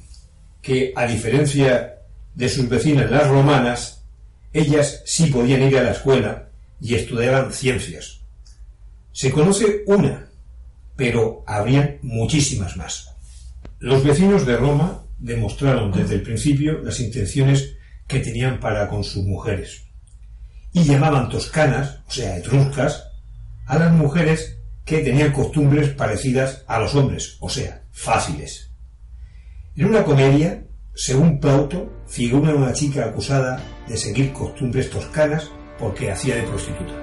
que, 0.62 0.92
a 0.94 1.06
diferencia 1.06 1.96
de 2.36 2.48
sus 2.48 2.68
vecinas 2.68 3.10
las 3.10 3.26
romanas, 3.26 4.04
ellas 4.52 5.02
sí 5.06 5.26
podían 5.26 5.64
ir 5.64 5.76
a 5.76 5.82
la 5.82 5.90
escuela 5.90 6.50
y 6.80 6.94
estudiaban 6.94 7.52
ciencias. 7.52 8.20
Se 9.10 9.32
conoce 9.32 9.82
una, 9.88 10.28
pero 10.94 11.42
habrían 11.48 11.98
muchísimas 12.02 12.76
más. 12.76 13.12
Los 13.80 14.04
vecinos 14.04 14.46
de 14.46 14.56
Roma 14.56 15.02
demostraron 15.18 15.90
desde 15.90 16.14
el 16.14 16.22
principio 16.22 16.78
las 16.80 17.00
intenciones 17.00 17.74
que 18.06 18.20
tenían 18.20 18.60
para 18.60 18.86
con 18.88 19.02
sus 19.02 19.24
mujeres 19.24 19.82
y 20.72 20.84
llamaban 20.84 21.28
toscanas, 21.28 21.98
o 22.06 22.10
sea, 22.12 22.36
etruscas, 22.36 23.13
a 23.66 23.78
las 23.78 23.92
mujeres 23.92 24.58
que 24.84 24.98
tenían 24.98 25.32
costumbres 25.32 25.90
parecidas 25.90 26.64
a 26.66 26.78
los 26.78 26.94
hombres, 26.94 27.36
o 27.40 27.48
sea, 27.48 27.84
fáciles. 27.90 28.70
En 29.76 29.86
una 29.86 30.04
comedia, 30.04 30.64
según 30.94 31.40
Plauto, 31.40 31.90
figura 32.06 32.54
una 32.54 32.72
chica 32.72 33.06
acusada 33.06 33.60
de 33.88 33.96
seguir 33.96 34.32
costumbres 34.32 34.90
toscanas 34.90 35.50
porque 35.78 36.10
hacía 36.10 36.36
de 36.36 36.42
prostituta. 36.42 37.00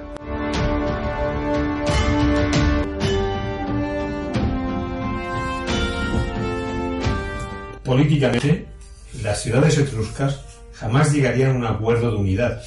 Políticamente, 7.84 8.66
las 9.22 9.42
ciudades 9.42 9.76
etruscas 9.76 10.40
jamás 10.72 11.12
llegarían 11.12 11.50
a 11.50 11.58
un 11.58 11.66
acuerdo 11.66 12.12
de 12.12 12.16
unidad, 12.16 12.62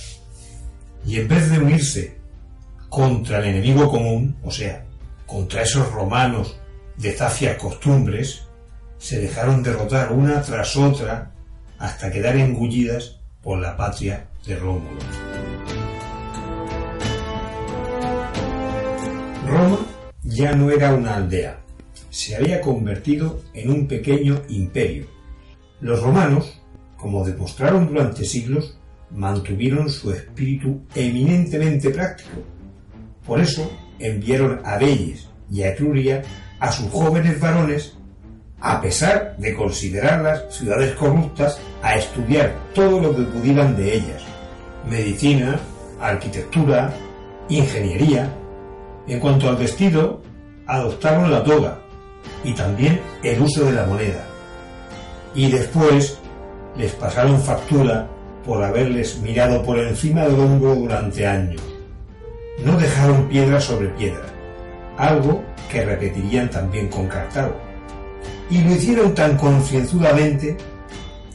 y 1.06 1.20
en 1.20 1.28
vez 1.28 1.50
de 1.50 1.60
unirse 1.60 2.25
contra 2.96 3.40
el 3.40 3.48
enemigo 3.48 3.90
común, 3.90 4.38
o 4.42 4.50
sea, 4.50 4.86
contra 5.26 5.64
esos 5.64 5.92
romanos 5.92 6.58
de 6.96 7.12
zafias 7.12 7.58
costumbres, 7.58 8.44
se 8.98 9.20
dejaron 9.20 9.62
derrotar 9.62 10.14
una 10.14 10.42
tras 10.42 10.78
otra 10.78 11.34
hasta 11.78 12.10
quedar 12.10 12.38
engullidas 12.38 13.20
por 13.44 13.60
la 13.60 13.76
patria 13.76 14.28
de 14.48 14.56
Rómulo. 14.56 14.98
Roma 19.46 19.80
ya 20.24 20.56
no 20.56 20.72
era 20.72 20.96
una 20.96 21.18
aldea, 21.18 21.60
se 22.10 22.38
había 22.38 22.62
convertido 22.62 23.42
en 23.54 23.72
un 23.72 23.88
pequeño 23.90 24.42
imperio. 24.48 25.08
Los 25.82 26.02
romanos, 26.02 26.62
como 26.96 27.26
demostraron 27.26 27.90
durante 27.90 28.24
siglos, 28.24 28.80
mantuvieron 29.12 29.90
su 29.90 30.14
espíritu 30.14 30.86
eminentemente 30.96 31.90
práctico. 31.90 32.55
Por 33.26 33.40
eso 33.40 33.70
enviaron 34.00 34.62
a 34.64 34.78
Belles 34.78 35.28
y 35.50 35.64
a 35.64 35.70
Etruria 35.70 36.22
a 36.60 36.72
sus 36.72 36.90
jóvenes 36.92 37.40
varones, 37.40 37.96
a 38.62 38.82
pesar 38.82 39.36
de 39.38 39.54
considerarlas 39.54 40.56
ciudades 40.56 40.96
corruptas, 40.96 41.60
a 41.82 41.96
estudiar 41.96 42.54
todo 42.74 43.00
lo 43.00 43.16
que 43.16 43.24
pudieran 43.24 43.76
de 43.76 43.96
ellas. 43.96 44.24
Medicina, 44.90 45.60
arquitectura, 46.00 46.94
ingeniería. 47.50 48.34
En 49.08 49.20
cuanto 49.20 49.50
al 49.50 49.58
vestido, 49.58 50.22
adoptaron 50.66 51.32
la 51.32 51.44
toga 51.44 51.80
y 52.44 52.54
también 52.54 53.00
el 53.24 53.42
uso 53.42 53.66
de 53.66 53.74
la 53.74 53.86
moneda. 53.86 54.26
Y 55.36 55.52
después 55.52 56.18
les 56.78 56.92
pasaron 56.94 57.40
factura 57.40 58.08
por 58.46 58.64
haberles 58.64 59.20
mirado 59.20 59.64
por 59.64 59.80
encima 59.80 60.24
del 60.24 60.40
hombro 60.40 60.76
durante 60.76 61.26
años. 61.26 61.75
No 62.64 62.78
dejaron 62.78 63.28
piedra 63.28 63.60
sobre 63.60 63.90
piedra, 63.90 64.26
algo 64.98 65.44
que 65.70 65.84
repetirían 65.84 66.50
también 66.50 66.88
con 66.88 67.08
Cartago. 67.08 67.56
Y 68.50 68.62
lo 68.62 68.72
hicieron 68.72 69.14
tan 69.14 69.38
concienzudamente 69.38 70.56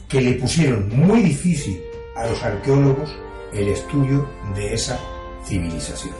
que 0.07 0.21
le 0.21 0.33
pusieron 0.33 0.89
muy 0.89 1.21
difícil 1.21 1.81
a 2.15 2.27
los 2.27 2.41
arqueólogos 2.43 3.15
el 3.53 3.67
estudio 3.67 4.27
de 4.55 4.73
esa 4.73 4.99
civilización. 5.45 6.15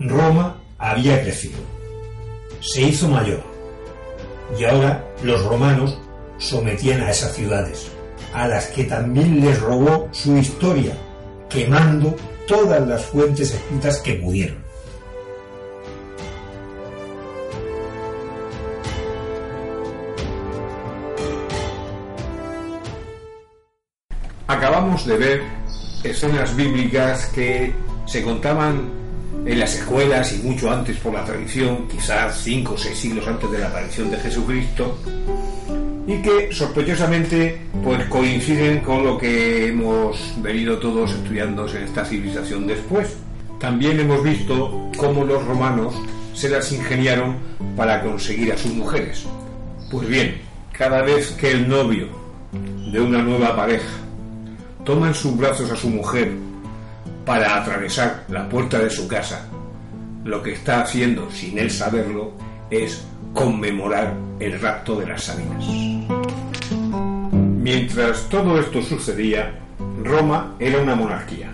Roma 0.00 0.60
había 0.78 1.22
crecido, 1.22 1.58
se 2.60 2.82
hizo 2.82 3.08
mayor, 3.08 3.42
y 4.58 4.64
ahora 4.64 5.04
los 5.22 5.42
romanos 5.44 5.98
sometían 6.38 7.00
a 7.00 7.10
esas 7.10 7.32
ciudades, 7.32 7.90
a 8.34 8.46
las 8.46 8.66
que 8.66 8.84
también 8.84 9.40
les 9.40 9.60
robó 9.60 10.08
su 10.12 10.36
historia, 10.36 10.96
quemando 11.48 12.16
todas 12.46 12.86
las 12.86 13.04
fuentes 13.06 13.54
escritas 13.54 13.98
que 13.98 14.14
pudieron. 14.14 14.64
Acabamos 24.46 25.04
de 25.06 25.16
ver 25.16 25.42
escenas 26.04 26.54
bíblicas 26.54 27.26
que 27.26 27.72
se 28.06 28.22
contaban 28.22 28.90
en 29.44 29.60
las 29.60 29.74
escuelas 29.74 30.32
y 30.32 30.38
mucho 30.38 30.70
antes 30.70 30.96
por 30.98 31.12
la 31.12 31.24
tradición, 31.24 31.88
quizás 31.88 32.40
cinco 32.42 32.74
o 32.74 32.78
seis 32.78 32.98
siglos 32.98 33.26
antes 33.26 33.50
de 33.50 33.58
la 33.58 33.68
aparición 33.68 34.10
de 34.10 34.16
Jesucristo, 34.18 34.98
y 36.06 36.22
que 36.22 36.52
sospechosamente 36.52 37.60
pues 37.82 38.04
coinciden 38.06 38.80
con 38.80 39.04
lo 39.04 39.18
que 39.18 39.68
hemos 39.68 40.34
venido 40.40 40.78
todos 40.78 41.12
estudiando 41.12 41.68
en 41.68 41.82
esta 41.84 42.04
civilización 42.04 42.66
después. 42.66 43.16
También 43.58 43.98
hemos 43.98 44.22
visto 44.22 44.90
cómo 44.96 45.24
los 45.24 45.44
romanos 45.44 45.94
se 46.32 46.48
las 46.48 46.70
ingeniaron 46.70 47.36
para 47.76 48.02
conseguir 48.02 48.52
a 48.52 48.58
sus 48.58 48.72
mujeres. 48.72 49.24
Pues 49.90 50.06
bien, 50.08 50.40
cada 50.72 51.02
vez 51.02 51.32
que 51.32 51.50
el 51.50 51.68
novio 51.68 52.08
de 52.92 53.00
una 53.00 53.22
nueva 53.22 53.56
pareja 53.56 53.88
toma 54.84 55.08
en 55.08 55.14
sus 55.14 55.36
brazos 55.36 55.70
a 55.70 55.76
su 55.76 55.88
mujer 55.88 56.32
para 57.24 57.60
atravesar 57.60 58.24
la 58.28 58.48
puerta 58.48 58.78
de 58.78 58.90
su 58.90 59.08
casa, 59.08 59.48
lo 60.24 60.42
que 60.42 60.52
está 60.52 60.82
haciendo 60.82 61.30
sin 61.30 61.58
él 61.58 61.70
saberlo 61.70 62.32
es 62.70 63.04
conmemorar 63.36 64.14
el 64.40 64.58
rapto 64.58 64.98
de 64.98 65.06
las 65.06 65.24
Sabinas. 65.24 65.62
Mientras 67.32 68.30
todo 68.30 68.58
esto 68.58 68.80
sucedía, 68.80 69.58
Roma 70.02 70.54
era 70.58 70.80
una 70.80 70.94
monarquía. 70.94 71.50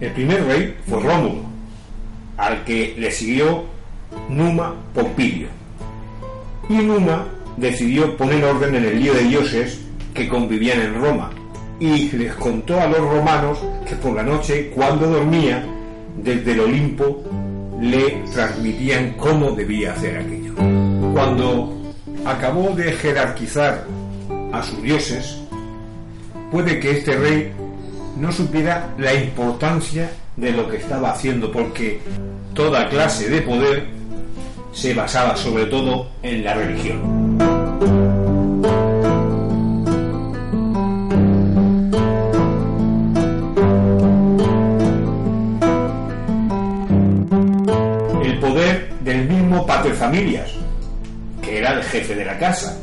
El 0.00 0.10
primer 0.10 0.44
rey 0.44 0.76
fue 0.88 1.00
Rómulo, 1.00 1.42
al 2.36 2.64
que 2.64 2.96
le 2.98 3.12
siguió 3.12 3.66
Numa 4.28 4.74
Pompilio. 4.92 5.46
Y 6.68 6.74
Numa 6.74 7.24
decidió 7.56 8.16
poner 8.16 8.44
orden 8.44 8.74
en 8.74 8.84
el 8.84 9.00
lío 9.00 9.14
de 9.14 9.22
dioses 9.22 9.80
que 10.12 10.28
convivían 10.28 10.80
en 10.80 11.00
Roma, 11.00 11.30
y 11.78 12.10
les 12.10 12.34
contó 12.34 12.80
a 12.80 12.88
los 12.88 12.98
romanos 12.98 13.58
que 13.88 13.94
por 13.94 14.16
la 14.16 14.24
noche, 14.24 14.72
cuando 14.74 15.06
dormía, 15.06 15.64
desde 16.16 16.52
el 16.52 16.60
Olimpo 16.60 17.22
le 17.84 18.22
transmitían 18.32 19.12
cómo 19.18 19.52
debía 19.52 19.92
hacer 19.92 20.16
aquello. 20.16 20.54
Cuando 21.12 21.76
acabó 22.24 22.74
de 22.74 22.92
jerarquizar 22.92 23.84
a 24.52 24.62
sus 24.62 24.82
dioses, 24.82 25.38
puede 26.50 26.80
que 26.80 26.92
este 26.92 27.14
rey 27.16 27.52
no 28.16 28.32
supiera 28.32 28.94
la 28.96 29.12
importancia 29.12 30.10
de 30.36 30.52
lo 30.52 30.68
que 30.68 30.78
estaba 30.78 31.10
haciendo, 31.10 31.52
porque 31.52 32.00
toda 32.54 32.88
clase 32.88 33.28
de 33.28 33.42
poder 33.42 33.86
se 34.72 34.94
basaba 34.94 35.36
sobre 35.36 35.66
todo 35.66 36.08
en 36.22 36.42
la 36.42 36.54
religión. 36.54 37.23
Familias, 50.04 50.50
que 51.42 51.58
era 51.58 51.72
el 51.72 51.82
jefe 51.82 52.14
de 52.14 52.24
la 52.24 52.38
casa. 52.38 52.76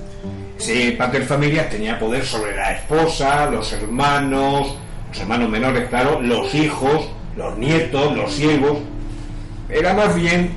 Ese 0.57 0.91
pater 0.93 1.23
familias 1.23 1.69
tenía 1.69 1.99
poder 1.99 2.25
sobre 2.25 2.55
la 2.55 2.73
esposa, 2.73 3.49
los 3.49 3.71
hermanos, 3.73 4.75
los 5.09 5.19
hermanos 5.19 5.49
menores, 5.49 5.87
claro, 5.89 6.19
los 6.21 6.53
hijos, 6.55 7.07
los 7.37 7.57
nietos, 7.57 8.15
los 8.15 8.33
siervos. 8.33 8.79
Era 9.69 9.93
más 9.93 10.15
bien 10.15 10.49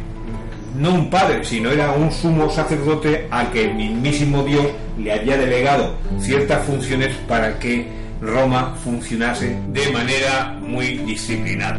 no 0.75 0.93
un 0.95 1.11
padre, 1.11 1.45
sino 1.45 1.71
era 1.71 1.93
un 1.93 2.11
sumo 2.11 2.51
sacerdote 2.51 3.29
a 3.31 3.51
que 3.51 3.65
el 3.65 3.75
mismísimo 3.75 4.43
Dios 4.43 4.67
le 4.99 5.13
había 5.13 5.37
delegado 5.37 5.97
ciertas 6.19 6.65
funciones 6.67 7.15
para 7.29 7.59
que 7.59 7.87
Roma 8.21 8.75
funcionase 8.83 9.57
de 9.69 9.91
manera 9.91 10.57
muy 10.61 10.99
disciplinada. 10.99 11.79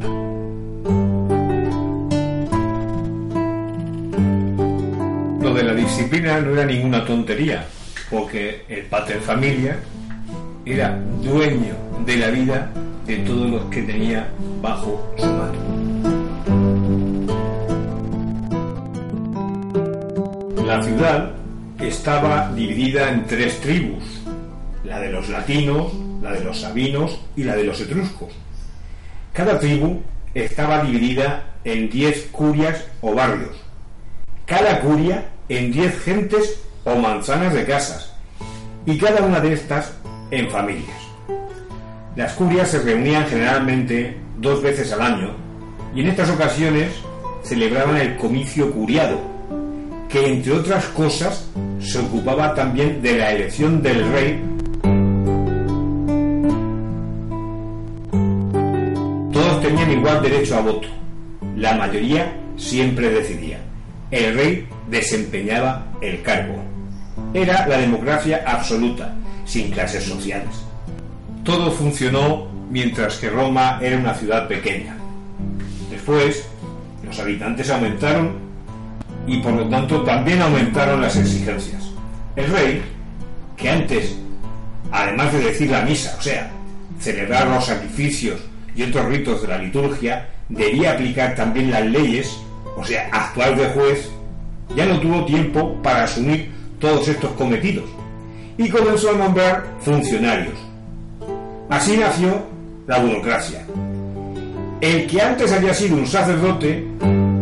Disciplina 5.96 6.42
no 6.42 6.52
era 6.52 6.66
ninguna 6.66 7.06
tontería, 7.06 7.66
porque 8.10 8.66
el 8.68 8.84
pater 8.88 9.22
familia 9.22 9.78
era 10.66 11.00
dueño 11.24 11.74
de 12.06 12.18
la 12.18 12.28
vida 12.32 12.70
de 13.06 13.16
todos 13.20 13.50
los 13.50 13.64
que 13.66 13.82
tenía 13.84 14.28
bajo 14.62 15.16
su 15.18 15.26
mano. 15.26 15.54
La 20.66 20.84
ciudad 20.84 21.32
estaba 21.80 22.52
dividida 22.52 23.12
en 23.12 23.26
tres 23.26 23.62
tribus, 23.62 24.04
la 24.84 25.00
de 25.00 25.14
los 25.14 25.30
latinos, 25.30 25.94
la 26.22 26.34
de 26.34 26.44
los 26.44 26.60
sabinos 26.60 27.22
y 27.38 27.44
la 27.44 27.56
de 27.56 27.64
los 27.64 27.80
etruscos. 27.80 28.34
Cada 29.32 29.58
tribu 29.62 30.02
estaba 30.34 30.84
dividida 30.84 31.54
en 31.64 31.90
diez 31.90 32.28
curias 32.34 32.84
o 33.00 33.16
barrios, 33.16 33.56
cada 34.46 34.82
curia 34.82 35.30
en 35.50 35.72
diez 35.72 36.00
gentes 36.04 36.62
o 36.84 36.96
manzanas 36.96 37.54
de 37.54 37.66
casas, 37.66 38.14
y 38.86 38.98
cada 38.98 39.26
una 39.26 39.40
de 39.40 39.54
estas 39.54 39.94
en 40.32 40.50
familias. 40.50 40.98
Las 42.16 42.34
curias 42.34 42.70
se 42.70 42.80
reunían 42.80 43.26
generalmente 43.26 44.18
dos 44.38 44.62
veces 44.62 44.92
al 44.94 45.02
año, 45.02 45.32
y 45.94 46.02
en 46.02 46.08
estas 46.08 46.30
ocasiones 46.30 46.92
celebraban 47.44 47.98
el 47.98 48.16
comicio 48.18 48.72
curiado, 48.72 49.20
que 50.10 50.26
entre 50.26 50.54
otras 50.54 50.86
cosas 50.86 51.50
se 51.80 52.00
ocupaba 52.00 52.54
también 52.56 53.02
de 53.02 53.18
la 53.18 53.32
elección 53.32 53.82
del 53.82 54.12
rey. 54.12 54.42
Todos 59.32 59.62
tenían 59.62 59.92
igual 59.92 60.22
derecho 60.22 60.56
a 60.56 60.62
voto. 60.62 60.88
La 61.56 61.76
mayoría 61.76 62.34
siempre 62.58 63.10
decidía. 63.10 63.65
El 64.16 64.34
rey 64.34 64.66
desempeñaba 64.90 65.88
el 66.00 66.22
cargo. 66.22 66.64
Era 67.34 67.68
la 67.68 67.80
democracia 67.80 68.46
absoluta, 68.48 69.14
sin 69.44 69.70
clases 69.72 70.06
sociales. 70.06 70.56
Todo 71.44 71.70
funcionó 71.70 72.48
mientras 72.70 73.18
que 73.18 73.30
Roma 73.30 73.78
era 73.82 73.98
una 73.98 74.14
ciudad 74.14 74.48
pequeña. 74.48 74.96
Después, 75.92 76.48
los 77.04 77.20
habitantes 77.20 77.70
aumentaron 77.70 78.38
y 79.28 79.40
por 79.40 79.52
lo 79.52 79.68
tanto 79.68 80.02
también 80.04 80.42
aumentaron 80.42 81.02
las 81.02 81.18
exigencias. 81.18 81.84
El 82.38 82.50
rey, 82.50 82.82
que 83.58 83.70
antes, 83.70 84.16
además 84.94 85.34
de 85.34 85.40
decir 85.40 85.70
la 85.72 85.82
misa, 85.82 86.16
o 86.18 86.22
sea, 86.22 86.50
celebrar 87.02 87.48
los 87.48 87.66
sacrificios 87.66 88.40
y 88.78 88.84
otros 88.84 89.08
ritos 89.08 89.42
de 89.42 89.48
la 89.50 89.58
liturgia, 89.58 90.30
debía 90.48 90.94
aplicar 90.94 91.36
también 91.36 91.70
las 91.70 91.86
leyes, 91.86 92.45
o 92.76 92.84
sea, 92.84 93.10
actuar 93.12 93.56
de 93.58 93.68
juez, 93.70 94.10
ya 94.76 94.86
no 94.86 95.00
tuvo 95.00 95.26
tiempo 95.26 95.76
para 95.82 96.04
asumir 96.04 96.52
todos 96.80 97.08
estos 97.08 97.32
cometidos 97.32 97.86
y 98.58 98.70
comenzó 98.70 99.12
a 99.12 99.18
nombrar 99.18 99.66
funcionarios. 99.82 100.54
Así 101.70 101.98
nació 101.98 102.44
la 102.88 103.00
burocracia. 103.00 103.66
El 104.82 105.08
que 105.08 105.22
antes 105.22 105.52
había 105.52 105.74
sido 105.74 105.98
un 105.98 106.06
sacerdote, 106.06 106.86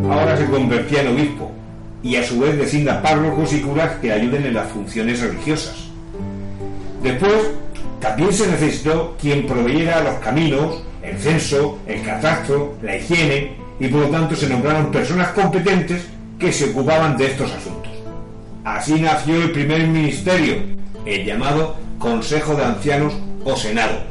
ahora 0.10 0.38
se 0.38 0.46
convertía 0.46 1.02
en 1.02 1.10
obispo 1.10 1.52
y 2.02 2.16
a 2.16 2.24
su 2.24 2.40
vez 2.40 2.58
designa 2.58 3.02
párrocos 3.02 3.54
y 3.54 3.62
curas 3.62 3.98
que 4.02 4.12
ayuden 4.12 4.46
en 4.46 4.54
las 4.54 4.70
funciones 4.72 5.22
religiosas. 5.22 5.76
Después, 7.02 7.34
también 8.00 8.32
se 8.34 8.48
necesitó 8.48 9.16
quien 9.20 9.46
proveyera 9.46 10.04
los 10.04 10.16
caminos, 10.16 10.84
el 11.02 11.18
censo, 11.18 11.80
el 11.88 12.02
catastro, 12.04 12.76
la 12.82 12.98
higiene, 12.98 13.56
y 13.80 13.88
por 13.88 14.02
lo 14.02 14.08
tanto 14.08 14.36
se 14.36 14.48
nombraron 14.48 14.92
personas 14.92 15.30
competentes 15.30 16.06
que 16.40 16.52
se 16.52 16.70
ocupaban 16.70 17.18
de 17.18 17.28
estos 17.28 17.52
asuntos. 17.52 17.92
Así 18.64 19.00
nació 19.00 19.42
el 19.44 19.52
primer 19.52 19.88
ministerio, 19.88 20.58
el 21.06 21.26
llamado 21.26 21.76
Consejo 22.00 22.56
de 22.56 22.66
Ancianos 22.66 23.14
o 23.44 23.56
Senado, 23.56 24.04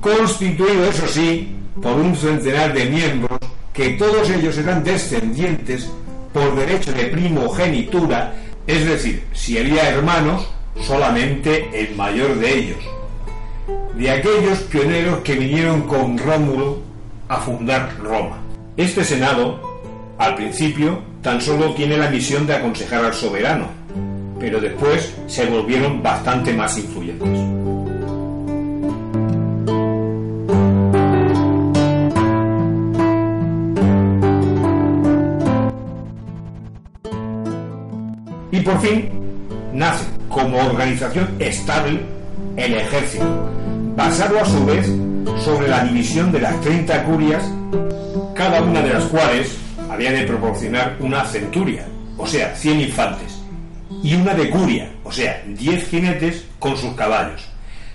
constituido, 0.00 0.84
eso 0.84 1.06
sí, 1.08 1.56
por 1.82 1.92
un 1.92 2.14
centenar 2.14 2.72
de 2.72 2.86
miembros 2.86 3.38
que 3.72 3.90
todos 3.90 4.30
ellos 4.30 4.56
eran 4.58 4.82
descendientes 4.82 5.90
por 6.32 6.54
derecho 6.54 6.92
de 6.92 7.06
primogenitura, 7.06 8.34
es 8.66 8.86
decir, 8.86 9.24
si 9.32 9.58
había 9.58 9.90
hermanos, 9.90 10.48
solamente 10.82 11.68
el 11.72 11.94
mayor 11.96 12.36
de 12.36 12.58
ellos, 12.58 12.78
de 13.94 14.10
aquellos 14.10 14.60
pioneros 14.60 15.20
que 15.20 15.34
vinieron 15.34 15.82
con 15.82 16.18
Rómulo 16.18 16.78
a 17.28 17.38
fundar 17.38 17.96
Roma. 18.02 18.45
Este 18.76 19.04
Senado, 19.04 19.60
al 20.18 20.34
principio, 20.34 21.02
tan 21.22 21.40
solo 21.40 21.74
tiene 21.74 21.96
la 21.96 22.10
misión 22.10 22.46
de 22.46 22.54
aconsejar 22.54 23.04
al 23.04 23.14
soberano, 23.14 23.68
pero 24.38 24.60
después 24.60 25.14
se 25.26 25.46
volvieron 25.46 26.02
bastante 26.02 26.52
más 26.52 26.76
influyentes. 26.78 27.56
por 38.66 38.80
fin 38.80 39.08
nace 39.72 40.04
como 40.28 40.58
organización 40.58 41.28
estable 41.38 42.00
el 42.56 42.74
ejército, 42.74 43.48
basado 43.94 44.40
a 44.40 44.44
su 44.44 44.66
vez 44.66 44.86
sobre 45.44 45.68
la 45.68 45.84
división 45.84 46.32
de 46.32 46.40
las 46.40 46.60
30 46.62 47.04
curias, 47.04 47.44
cada 48.36 48.62
una 48.62 48.82
de 48.82 48.92
las 48.92 49.04
cuales 49.04 49.56
había 49.90 50.12
de 50.12 50.24
proporcionar 50.24 50.96
una 51.00 51.24
centuria, 51.24 51.86
o 52.16 52.26
sea, 52.26 52.54
100 52.54 52.80
infantes, 52.80 53.40
y 54.02 54.14
una 54.14 54.34
de 54.34 54.50
curia, 54.50 54.90
o 55.04 55.10
sea, 55.10 55.42
10 55.46 55.88
jinetes 55.88 56.44
con 56.58 56.76
sus 56.76 56.94
caballos. 56.94 57.48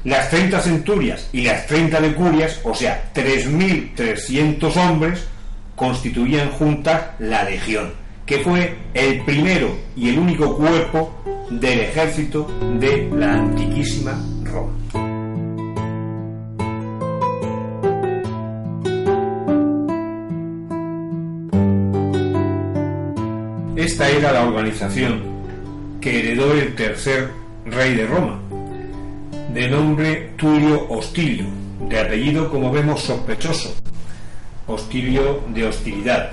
Las 0.04 0.30
30 0.30 0.60
centurias 0.60 1.30
y 1.32 1.42
las 1.44 1.68
30 1.68 2.02
de 2.02 2.14
curias, 2.14 2.60
o 2.64 2.74
sea, 2.74 3.12
3.300 3.14 4.76
hombres, 4.78 5.28
constituían 5.76 6.50
juntas 6.52 7.02
la 7.20 7.44
legión 7.44 8.02
que 8.32 8.40
fue 8.40 8.78
el 8.94 9.26
primero 9.26 9.76
y 9.94 10.08
el 10.08 10.20
único 10.20 10.56
cuerpo 10.56 11.22
del 11.50 11.82
ejército 11.82 12.48
de 12.80 13.10
la 13.14 13.34
antiquísima 13.34 14.18
Roma. 14.46 15.01
Esta 24.02 24.18
era 24.18 24.32
la 24.32 24.48
organización 24.48 25.22
que 26.02 26.18
heredó 26.18 26.54
el 26.54 26.74
tercer 26.74 27.30
rey 27.68 27.94
de 27.94 28.08
Roma, 28.08 28.40
de 29.54 29.70
nombre 29.70 30.32
Tulio 30.38 30.88
Hostilio, 30.90 31.46
de 31.88 32.00
apellido 32.00 32.50
como 32.50 32.72
vemos 32.72 33.02
sospechoso, 33.02 33.76
Hostilio 34.66 35.44
de 35.50 35.68
hostilidad, 35.68 36.32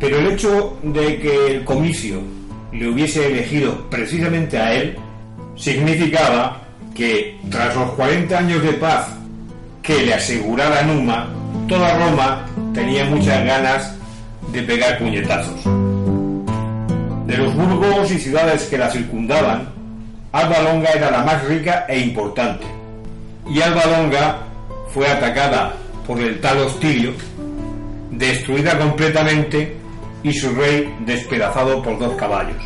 pero 0.00 0.20
el 0.20 0.32
hecho 0.32 0.78
de 0.82 1.18
que 1.18 1.46
el 1.56 1.64
comicio 1.64 2.22
le 2.72 2.88
hubiese 2.88 3.26
elegido 3.26 3.90
precisamente 3.90 4.56
a 4.56 4.72
él 4.72 4.96
significaba 5.56 6.62
que 6.94 7.38
tras 7.50 7.76
los 7.76 7.90
40 7.90 8.38
años 8.38 8.62
de 8.62 8.72
paz 8.72 9.08
que 9.82 10.06
le 10.06 10.14
aseguraba 10.14 10.80
Numa, 10.84 11.28
toda 11.68 11.98
Roma 11.98 12.46
tenía 12.72 13.04
muchas 13.04 13.44
ganas 13.44 13.94
de 14.52 14.62
pegar 14.62 14.98
puñetazos. 14.98 15.87
De 17.28 17.36
los 17.36 17.54
burgos 17.54 18.10
y 18.10 18.18
ciudades 18.18 18.62
que 18.68 18.78
la 18.78 18.88
circundaban, 18.88 19.68
Alba 20.32 20.60
Longa 20.60 20.88
era 20.92 21.10
la 21.10 21.22
más 21.24 21.44
rica 21.44 21.84
e 21.86 21.98
importante. 22.00 22.64
Y 23.50 23.60
Alba 23.60 23.84
Longa 23.84 24.38
fue 24.94 25.06
atacada 25.06 25.74
por 26.06 26.18
el 26.20 26.40
tal 26.40 26.56
Hostilio, 26.60 27.12
destruida 28.10 28.78
completamente 28.78 29.76
y 30.22 30.32
su 30.32 30.54
rey 30.54 30.90
despedazado 31.00 31.82
por 31.82 31.98
dos 31.98 32.14
caballos. 32.14 32.62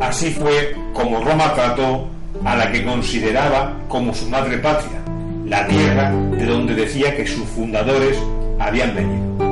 Así 0.00 0.30
fue 0.30 0.72
como 0.92 1.24
Roma 1.24 1.52
trató 1.54 2.08
a 2.44 2.54
la 2.54 2.70
que 2.70 2.84
consideraba 2.84 3.76
como 3.88 4.14
su 4.14 4.28
madre 4.28 4.58
patria, 4.58 5.00
la 5.46 5.66
tierra 5.66 6.12
de 6.12 6.46
donde 6.46 6.76
decía 6.76 7.16
que 7.16 7.26
sus 7.26 7.44
fundadores 7.48 8.16
habían 8.60 8.94
venido. 8.94 9.49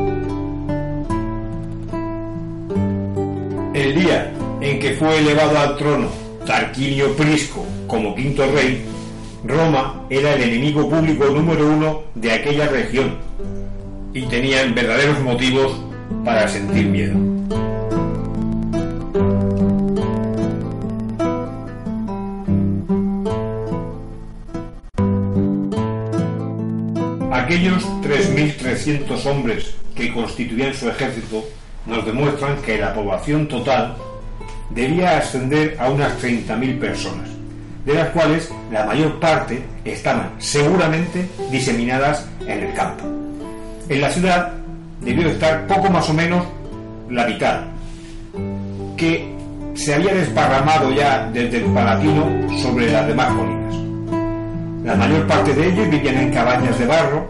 El 3.79 3.95
día 3.95 4.33
en 4.61 4.81
que 4.81 4.95
fue 4.95 5.21
elevado 5.21 5.57
al 5.57 5.77
trono 5.77 6.09
Tarquinio 6.45 7.15
Prisco 7.15 7.65
como 7.87 8.13
quinto 8.13 8.45
rey, 8.51 8.83
Roma 9.45 10.03
era 10.11 10.35
el 10.35 10.43
enemigo 10.43 10.91
público 10.91 11.27
número 11.27 11.69
uno 11.69 12.03
de 12.17 12.33
aquella 12.33 12.67
región 12.67 13.19
y 14.13 14.23
tenían 14.23 14.75
verdaderos 14.75 15.21
motivos 15.21 15.81
para 16.25 16.49
sentir 16.49 16.87
miedo. 16.87 17.17
Aquellos 27.31 27.85
3.300 28.03 29.27
hombres 29.27 29.73
que 29.95 30.13
constituían 30.13 30.75
su 30.75 30.89
ejército 30.89 31.45
nos 31.89 32.05
demuestran 32.05 32.57
que 32.59 32.79
la 32.79 32.93
población 32.93 33.49
total 33.49 33.97
debía 34.71 35.19
ascender 35.19 35.77
a 35.81 35.91
unas 35.91 36.23
30.000 36.23 36.79
personas, 36.79 37.29
de 37.85 37.95
las 37.95 38.11
cuales 38.11 38.51
la 38.71 38.85
mayor 38.85 39.19
parte 39.19 39.63
estaban 39.85 40.33
seguramente 40.39 41.27
diseminadas 41.51 42.29
en 42.47 42.65
el 42.65 42.75
campo. 42.75 43.05
En 43.89 44.01
la 44.01 44.11
ciudad 44.11 44.53
debió 45.01 45.29
estar 45.29 45.67
poco 45.67 45.89
más 45.91 46.09
o 46.11 46.15
menos 46.15 46.47
la 47.09 47.27
mitad, 47.27 47.61
que 48.97 49.35
se 49.75 49.95
había 49.95 50.13
desparramado 50.13 50.93
ya 50.93 51.31
desde 51.33 51.59
el 51.59 51.65
Palatino 51.73 52.27
sobre 52.59 52.93
las 52.93 53.07
demás 53.07 53.33
colinas. 53.33 53.75
La 54.85 54.95
mayor 54.95 55.27
parte 55.27 55.55
de 55.55 55.69
ellos 55.69 55.89
vivían 55.89 56.19
en 56.19 56.33
cabañas 56.33 56.79
de 56.79 56.87
barro, 56.87 57.29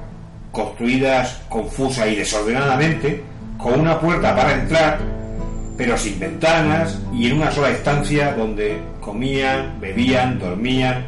construidas 0.51 1.43
confusa 1.49 2.09
y 2.09 2.17
desordenadamente, 2.17 3.23
con 3.59 3.81
una 3.81 3.99
puerta 3.99 4.35
para 4.35 4.55
entrar, 4.55 4.99
pero 5.77 5.99
sin 5.99 6.19
ventanas 6.19 6.99
y 7.13 7.27
en 7.27 7.37
una 7.37 7.51
sola 7.51 7.71
estancia 7.71 8.33
donde 8.33 8.81
comían, 9.01 9.79
bebían, 9.81 10.39
dormían, 10.39 11.07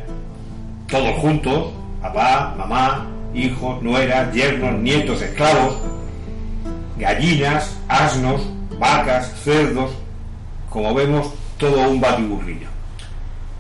todos 0.89 1.15
juntos, 1.21 1.73
papá, 2.03 2.55
mamá, 2.59 3.07
hijos, 3.33 3.81
nueras, 3.83 4.33
yernos, 4.35 4.79
nietos, 4.81 5.23
esclavos, 5.23 5.79
gallinas, 6.99 7.77
asnos, 7.89 8.43
vacas, 8.79 9.33
cerdos, 9.45 9.93
como 10.69 10.93
vemos, 10.95 11.33
todo 11.57 11.89
un 11.89 12.01
batiburrillo. 12.01 12.69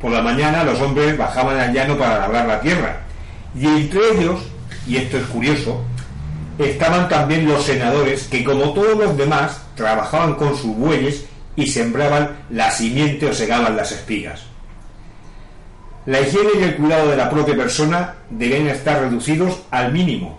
Por 0.01 0.11
la 0.11 0.23
mañana 0.23 0.65
los 0.65 0.81
hombres 0.81 1.17
bajaban 1.17 1.59
al 1.59 1.73
llano 1.73 1.97
para 1.97 2.19
labrar 2.19 2.47
la 2.47 2.61
tierra, 2.61 3.01
y 3.55 3.67
entre 3.67 4.01
ellos, 4.15 4.41
y 4.87 4.97
esto 4.97 5.19
es 5.19 5.25
curioso, 5.25 5.85
estaban 6.69 7.09
también 7.09 7.49
los 7.49 7.65
senadores 7.65 8.25
que, 8.25 8.45
como 8.45 8.73
todos 8.73 8.99
los 8.99 9.17
demás, 9.17 9.63
trabajaban 9.75 10.35
con 10.35 10.57
sus 10.57 10.77
bueyes 10.77 11.25
y 11.57 11.67
sembraban 11.67 12.39
la 12.51 12.71
simiente 12.71 13.27
o 13.27 13.33
segaban 13.33 13.77
las 13.77 13.93
espigas. 13.93 14.43
La 16.07 16.21
higiene 16.21 16.51
y 16.59 16.63
el 16.63 16.77
cuidado 16.77 17.11
de 17.11 17.17
la 17.17 17.31
propia 17.31 17.57
persona 17.57 18.15
deben 18.31 18.67
estar 18.69 19.01
reducidos 19.01 19.63
al 19.71 19.93
mínimo, 19.93 20.39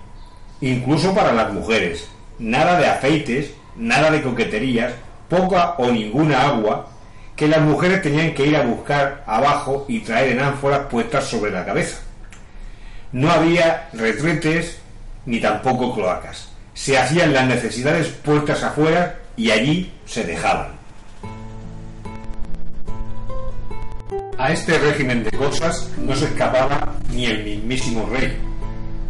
incluso 0.59 1.13
para 1.13 1.33
las 1.33 1.53
mujeres. 1.53 2.09
Nada 2.39 2.79
de 2.79 2.87
aceites, 2.87 3.51
nada 3.75 4.09
de 4.09 4.23
coqueterías, 4.23 4.93
poca 5.29 5.75
o 5.77 5.91
ninguna 5.91 6.47
agua, 6.47 6.89
que 7.35 7.47
las 7.47 7.61
mujeres 7.61 8.01
tenían 8.01 8.33
que 8.33 8.47
ir 8.47 8.55
a 8.55 8.63
buscar 8.63 9.23
abajo 9.25 9.85
y 9.87 9.99
traer 10.01 10.31
en 10.31 10.41
ánforas 10.41 10.87
puestas 10.89 11.25
sobre 11.25 11.51
la 11.51 11.65
cabeza. 11.65 11.99
No 13.11 13.31
había 13.31 13.89
retretes 13.93 14.80
ni 15.25 15.39
tampoco 15.39 15.93
cloacas. 15.93 16.49
Se 16.73 16.97
hacían 16.97 17.33
las 17.33 17.47
necesidades 17.47 18.07
puestas 18.07 18.63
afuera 18.63 19.19
y 19.35 19.51
allí 19.51 19.91
se 20.05 20.23
dejaban. 20.23 20.81
A 24.37 24.51
este 24.51 24.77
régimen 24.79 25.23
de 25.23 25.31
cosas 25.31 25.91
no 25.99 26.15
se 26.15 26.25
escapaba 26.25 26.95
ni 27.11 27.25
el 27.25 27.43
mismísimo 27.43 28.07
rey, 28.11 28.37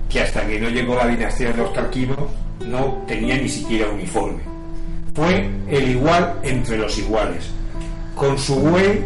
que 0.09 0.21
hasta 0.21 0.45
que 0.45 0.59
no 0.59 0.69
llegó 0.69 0.95
la 0.95 1.07
dinastía 1.07 1.51
de 1.51 1.57
los 1.57 1.73
Tarquinos 1.73 2.29
no 2.65 3.03
tenía 3.07 3.37
ni 3.37 3.47
siquiera 3.47 3.89
uniforme. 3.89 4.41
Fue 5.15 5.49
el 5.69 5.89
igual 5.89 6.39
entre 6.43 6.77
los 6.77 6.97
iguales. 6.97 7.49
Con 8.15 8.37
su 8.37 8.55
buey 8.55 9.01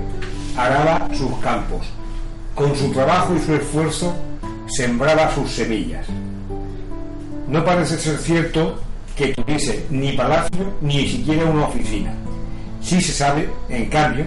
araba 0.57 1.07
sus 1.13 1.37
campos, 1.39 1.85
con 2.55 2.75
su 2.75 2.91
trabajo 2.91 3.35
y 3.35 3.39
su 3.39 3.53
esfuerzo 3.55 4.15
sembraba 4.67 5.33
sus 5.33 5.51
semillas. 5.51 6.07
No 7.47 7.63
parece 7.63 7.97
ser 7.97 8.17
cierto 8.17 8.79
que 9.15 9.33
tuviese 9.33 9.85
ni 9.89 10.13
palacio 10.13 10.73
ni 10.81 11.07
siquiera 11.07 11.45
una 11.45 11.67
oficina. 11.67 12.13
Sí 12.81 13.01
se 13.01 13.13
sabe, 13.13 13.49
en 13.69 13.85
cambio, 13.85 14.25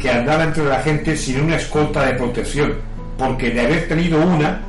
que 0.00 0.10
andaba 0.10 0.44
entre 0.44 0.64
la 0.64 0.80
gente 0.80 1.16
sin 1.16 1.40
una 1.40 1.56
escolta 1.56 2.04
de 2.06 2.14
protección, 2.14 2.74
porque 3.16 3.50
de 3.50 3.60
haber 3.60 3.88
tenido 3.88 4.20
una, 4.20 4.60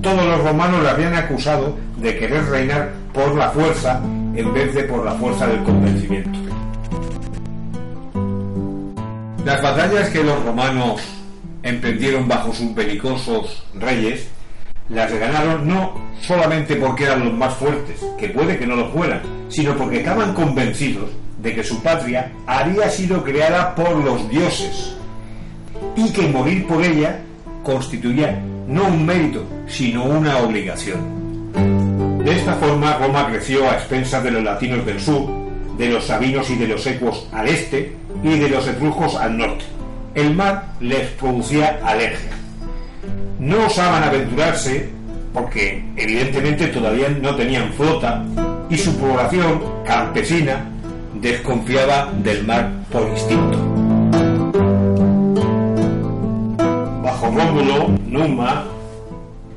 todos 0.00 0.24
los 0.24 0.42
romanos 0.42 0.82
le 0.82 0.90
habían 0.90 1.14
acusado 1.14 1.76
de 1.98 2.16
querer 2.16 2.44
reinar 2.46 2.92
por 3.12 3.34
la 3.34 3.50
fuerza 3.50 4.00
en 4.34 4.52
vez 4.52 4.74
de 4.74 4.84
por 4.84 5.04
la 5.04 5.12
fuerza 5.12 5.46
del 5.46 5.62
convencimiento. 5.62 6.38
Las 9.44 9.60
batallas 9.60 10.08
que 10.10 10.22
los 10.22 10.42
romanos 10.44 11.00
emprendieron 11.62 12.28
bajo 12.28 12.52
sus 12.52 12.74
belicosos 12.74 13.64
reyes 13.74 14.28
las 14.88 15.12
ganaron 15.12 15.66
no 15.66 15.94
solamente 16.20 16.76
porque 16.76 17.04
eran 17.04 17.24
los 17.24 17.34
más 17.34 17.54
fuertes, 17.54 18.04
que 18.18 18.28
puede 18.28 18.58
que 18.58 18.66
no 18.66 18.76
lo 18.76 18.90
fueran, 18.90 19.22
sino 19.48 19.76
porque 19.76 19.98
estaban 19.98 20.34
convencidos 20.34 21.10
de 21.42 21.54
que 21.54 21.64
su 21.64 21.82
patria 21.82 22.32
había 22.46 22.88
sido 22.88 23.24
creada 23.24 23.74
por 23.74 23.96
los 23.96 24.28
dioses 24.28 24.96
y 25.96 26.10
que 26.12 26.28
morir 26.28 26.66
por 26.66 26.82
ella 26.84 27.20
constituía 27.62 28.40
no 28.68 28.86
un 28.86 29.04
mérito, 29.04 29.44
sino 29.66 30.04
una 30.04 30.38
obligación. 30.38 31.22
De 32.24 32.36
esta 32.36 32.54
forma 32.54 32.98
Roma 32.98 33.26
creció 33.28 33.68
a 33.68 33.74
expensas 33.74 34.22
de 34.22 34.30
los 34.30 34.42
latinos 34.42 34.86
del 34.86 35.00
sur, 35.00 35.28
de 35.76 35.88
los 35.88 36.04
sabinos 36.04 36.48
y 36.50 36.56
de 36.56 36.68
los 36.68 36.86
ecuos 36.86 37.26
al 37.32 37.48
este 37.48 37.96
y 38.22 38.38
de 38.38 38.48
los 38.48 38.66
etruscos 38.68 39.16
al 39.16 39.36
norte. 39.36 39.64
El 40.14 40.34
mar 40.34 40.74
les 40.80 41.08
producía 41.12 41.80
alergia. 41.84 42.30
No 43.38 43.66
osaban 43.66 44.04
aventurarse 44.04 44.88
porque 45.32 45.84
evidentemente 45.96 46.68
todavía 46.68 47.08
no 47.08 47.34
tenían 47.34 47.72
flota 47.72 48.24
y 48.68 48.76
su 48.76 48.96
población 48.96 49.62
campesina 49.84 50.64
desconfiaba 51.14 52.12
del 52.22 52.46
mar 52.46 52.70
por 52.90 53.08
instinto. 53.08 53.58
Bajo 57.02 57.26
Rómulo, 57.26 57.88
Numa, 58.06 58.64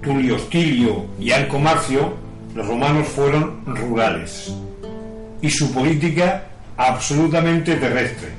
Tulio 0.02 0.36
Hostilio 0.36 1.06
y 1.20 1.32
Arco 1.32 1.60
Marcio, 1.60 2.14
los 2.54 2.68
romanos 2.68 3.08
fueron 3.08 3.66
rurales 3.66 4.54
y 5.42 5.50
su 5.50 5.72
política 5.72 6.44
absolutamente 6.78 7.76
terrestre. 7.76 8.30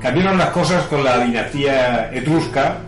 Cambiaron 0.00 0.38
las 0.38 0.50
cosas 0.50 0.84
con 0.86 1.02
la 1.04 1.24
dinastía 1.24 2.10
etrusca 2.12 2.78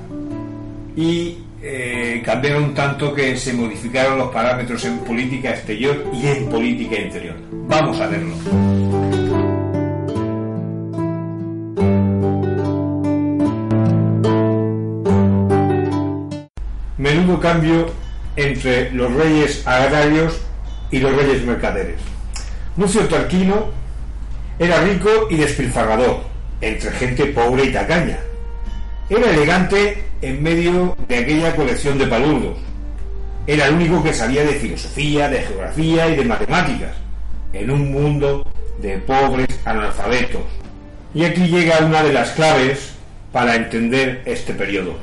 y 0.96 1.36
eh, 1.62 2.22
cambiaron 2.24 2.74
tanto 2.74 3.14
que 3.14 3.36
se 3.36 3.52
modificaron 3.52 4.18
los 4.18 4.32
parámetros 4.32 4.84
en 4.86 4.98
política 5.00 5.50
exterior 5.50 6.06
y 6.12 6.26
en 6.26 6.48
política 6.48 6.96
interior. 6.96 7.36
Vamos 7.68 8.00
a 8.00 8.06
verlo. 8.06 8.34
Menudo 16.96 17.38
cambio 17.40 17.90
entre 18.36 18.90
los 18.92 19.12
reyes 19.12 19.66
agrarios 19.66 20.40
y 20.90 20.98
los 20.98 21.14
reyes 21.14 21.44
mercaderes. 21.44 22.00
Lucio 22.76 23.06
Tarquino 23.06 23.66
era 24.58 24.80
rico 24.80 25.28
y 25.30 25.36
despilfarrador, 25.36 26.22
entre 26.60 26.90
gente 26.92 27.26
pobre 27.26 27.66
y 27.66 27.72
tacaña. 27.72 28.18
Era 29.10 29.30
elegante 29.30 30.05
en 30.22 30.42
medio 30.42 30.96
de 31.08 31.18
aquella 31.18 31.54
colección 31.54 31.98
de 31.98 32.06
palurdos. 32.06 32.56
Era 33.46 33.66
el 33.66 33.74
único 33.74 34.02
que 34.02 34.12
sabía 34.12 34.42
de 34.44 34.54
filosofía, 34.54 35.28
de 35.28 35.42
geografía 35.42 36.08
y 36.08 36.16
de 36.16 36.24
matemáticas, 36.24 36.94
en 37.52 37.70
un 37.70 37.92
mundo 37.92 38.46
de 38.80 38.98
pobres 38.98 39.48
analfabetos. 39.64 40.42
Y 41.14 41.24
aquí 41.24 41.46
llega 41.46 41.84
una 41.84 42.02
de 42.02 42.12
las 42.12 42.30
claves 42.32 42.92
para 43.32 43.54
entender 43.54 44.22
este 44.24 44.52
periodo. 44.54 44.96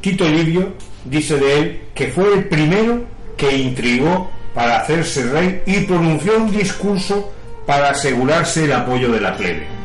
Tito 0.00 0.28
Livio 0.28 0.74
dice 1.04 1.36
de 1.36 1.58
él 1.58 1.80
que 1.94 2.08
fue 2.08 2.34
el 2.34 2.44
primero 2.48 3.04
que 3.36 3.56
intrigó 3.56 4.30
para 4.54 4.80
hacerse 4.80 5.30
rey 5.30 5.62
y 5.66 5.80
pronunció 5.80 6.36
un 6.36 6.50
discurso 6.50 7.32
para 7.66 7.90
asegurarse 7.90 8.64
el 8.64 8.72
apoyo 8.72 9.12
de 9.12 9.20
la 9.20 9.36
plebe. 9.36 9.77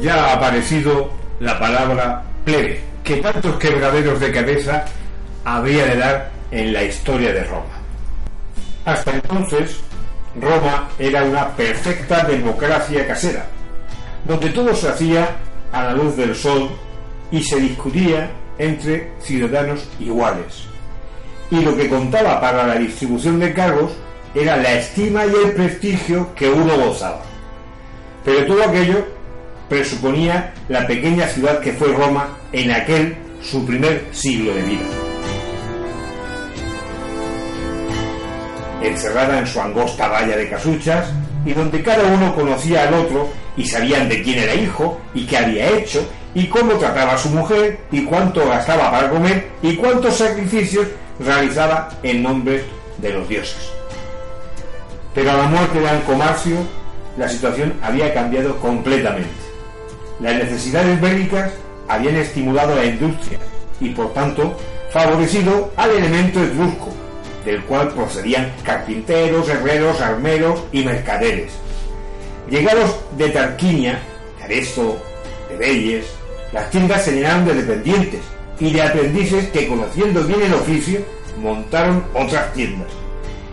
Ya 0.00 0.14
ha 0.14 0.34
aparecido 0.34 1.10
la 1.40 1.58
palabra 1.58 2.22
plebe, 2.44 2.80
que 3.02 3.16
tantos 3.16 3.56
quebraderos 3.56 4.20
de 4.20 4.30
cabeza 4.30 4.84
habría 5.44 5.86
de 5.86 5.96
dar 5.96 6.30
en 6.50 6.72
la 6.72 6.84
historia 6.84 7.32
de 7.32 7.44
Roma. 7.44 7.78
Hasta 8.84 9.12
entonces, 9.12 9.80
Roma 10.40 10.88
era 10.98 11.24
una 11.24 11.48
perfecta 11.48 12.24
democracia 12.24 13.06
casera, 13.06 13.46
donde 14.24 14.50
todo 14.50 14.74
se 14.74 14.88
hacía 14.88 15.36
a 15.72 15.84
la 15.84 15.92
luz 15.92 16.16
del 16.16 16.34
sol 16.34 16.70
y 17.30 17.42
se 17.42 17.58
discutía 17.60 18.30
entre 18.58 19.12
ciudadanos 19.20 19.88
iguales. 19.98 20.64
Y 21.50 21.60
lo 21.60 21.76
que 21.76 21.88
contaba 21.88 22.40
para 22.40 22.66
la 22.66 22.74
distribución 22.76 23.40
de 23.40 23.52
cargos 23.52 23.92
era 24.34 24.56
la 24.56 24.74
estima 24.74 25.26
y 25.26 25.32
el 25.44 25.52
prestigio 25.52 26.34
que 26.34 26.48
uno 26.48 26.76
gozaba. 26.76 27.22
Pero 28.24 28.46
todo 28.46 28.62
aquello 28.62 29.17
presuponía 29.68 30.54
la 30.68 30.86
pequeña 30.86 31.26
ciudad 31.26 31.60
que 31.60 31.72
fue 31.72 31.88
Roma 31.92 32.36
en 32.52 32.70
aquel 32.70 33.16
su 33.42 33.64
primer 33.66 34.06
siglo 34.12 34.54
de 34.54 34.62
vida. 34.62 34.86
Encerrada 38.82 39.38
en 39.38 39.46
su 39.46 39.60
angosta 39.60 40.08
valla 40.08 40.36
de 40.36 40.48
casuchas, 40.48 41.08
y 41.44 41.52
donde 41.52 41.82
cada 41.82 42.04
uno 42.04 42.34
conocía 42.34 42.86
al 42.86 42.94
otro 42.94 43.28
y 43.56 43.64
sabían 43.64 44.08
de 44.08 44.22
quién 44.22 44.38
era 44.38 44.54
hijo 44.54 45.00
y 45.14 45.24
qué 45.24 45.38
había 45.38 45.68
hecho 45.70 46.06
y 46.34 46.46
cómo 46.46 46.74
trataba 46.74 47.14
a 47.14 47.18
su 47.18 47.30
mujer 47.30 47.80
y 47.90 48.04
cuánto 48.04 48.46
gastaba 48.46 48.90
para 48.90 49.08
comer 49.08 49.48
y 49.62 49.76
cuántos 49.76 50.16
sacrificios 50.16 50.86
realizaba 51.18 51.88
en 52.02 52.22
nombre 52.22 52.64
de 52.98 53.12
los 53.12 53.28
dioses. 53.28 53.70
Pero 55.14 55.30
a 55.30 55.36
la 55.38 55.44
muerte 55.44 55.80
de 55.80 55.88
Ancomarcio 55.88 56.56
la 57.16 57.28
situación 57.28 57.74
había 57.82 58.12
cambiado 58.12 58.56
completamente. 58.58 59.37
Las 60.20 60.34
necesidades 60.34 61.00
bélicas 61.00 61.52
habían 61.88 62.16
estimulado 62.16 62.74
la 62.74 62.84
industria 62.84 63.38
y 63.80 63.90
por 63.90 64.12
tanto 64.12 64.56
favorecido 64.90 65.70
al 65.76 65.90
elemento 65.90 66.42
etrusco, 66.42 66.88
del 67.44 67.62
cual 67.64 67.88
procedían 67.90 68.52
carpinteros, 68.64 69.48
herreros, 69.48 70.00
armeros 70.00 70.64
y 70.72 70.84
mercaderes. 70.84 71.52
Llegados 72.50 72.96
de 73.16 73.28
Tarquinia, 73.28 74.00
Aresto, 74.42 75.00
de 75.48 75.56
Belles, 75.56 76.06
las 76.52 76.70
tiendas 76.70 77.04
se 77.04 77.12
llenaron 77.12 77.44
de 77.44 77.54
dependientes 77.54 78.20
y 78.58 78.72
de 78.72 78.82
aprendices 78.82 79.48
que, 79.50 79.68
conociendo 79.68 80.24
bien 80.24 80.42
el 80.42 80.54
oficio, 80.54 81.00
montaron 81.40 82.04
otras 82.14 82.52
tiendas. 82.54 82.88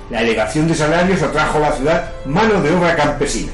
La 0.09 0.21
elevación 0.21 0.67
de 0.67 0.75
salarios 0.75 1.21
atrajo 1.21 1.57
a 1.57 1.61
la 1.61 1.71
ciudad 1.73 2.11
mano 2.25 2.61
de 2.61 2.71
obra 2.71 2.95
campesina. 2.95 3.51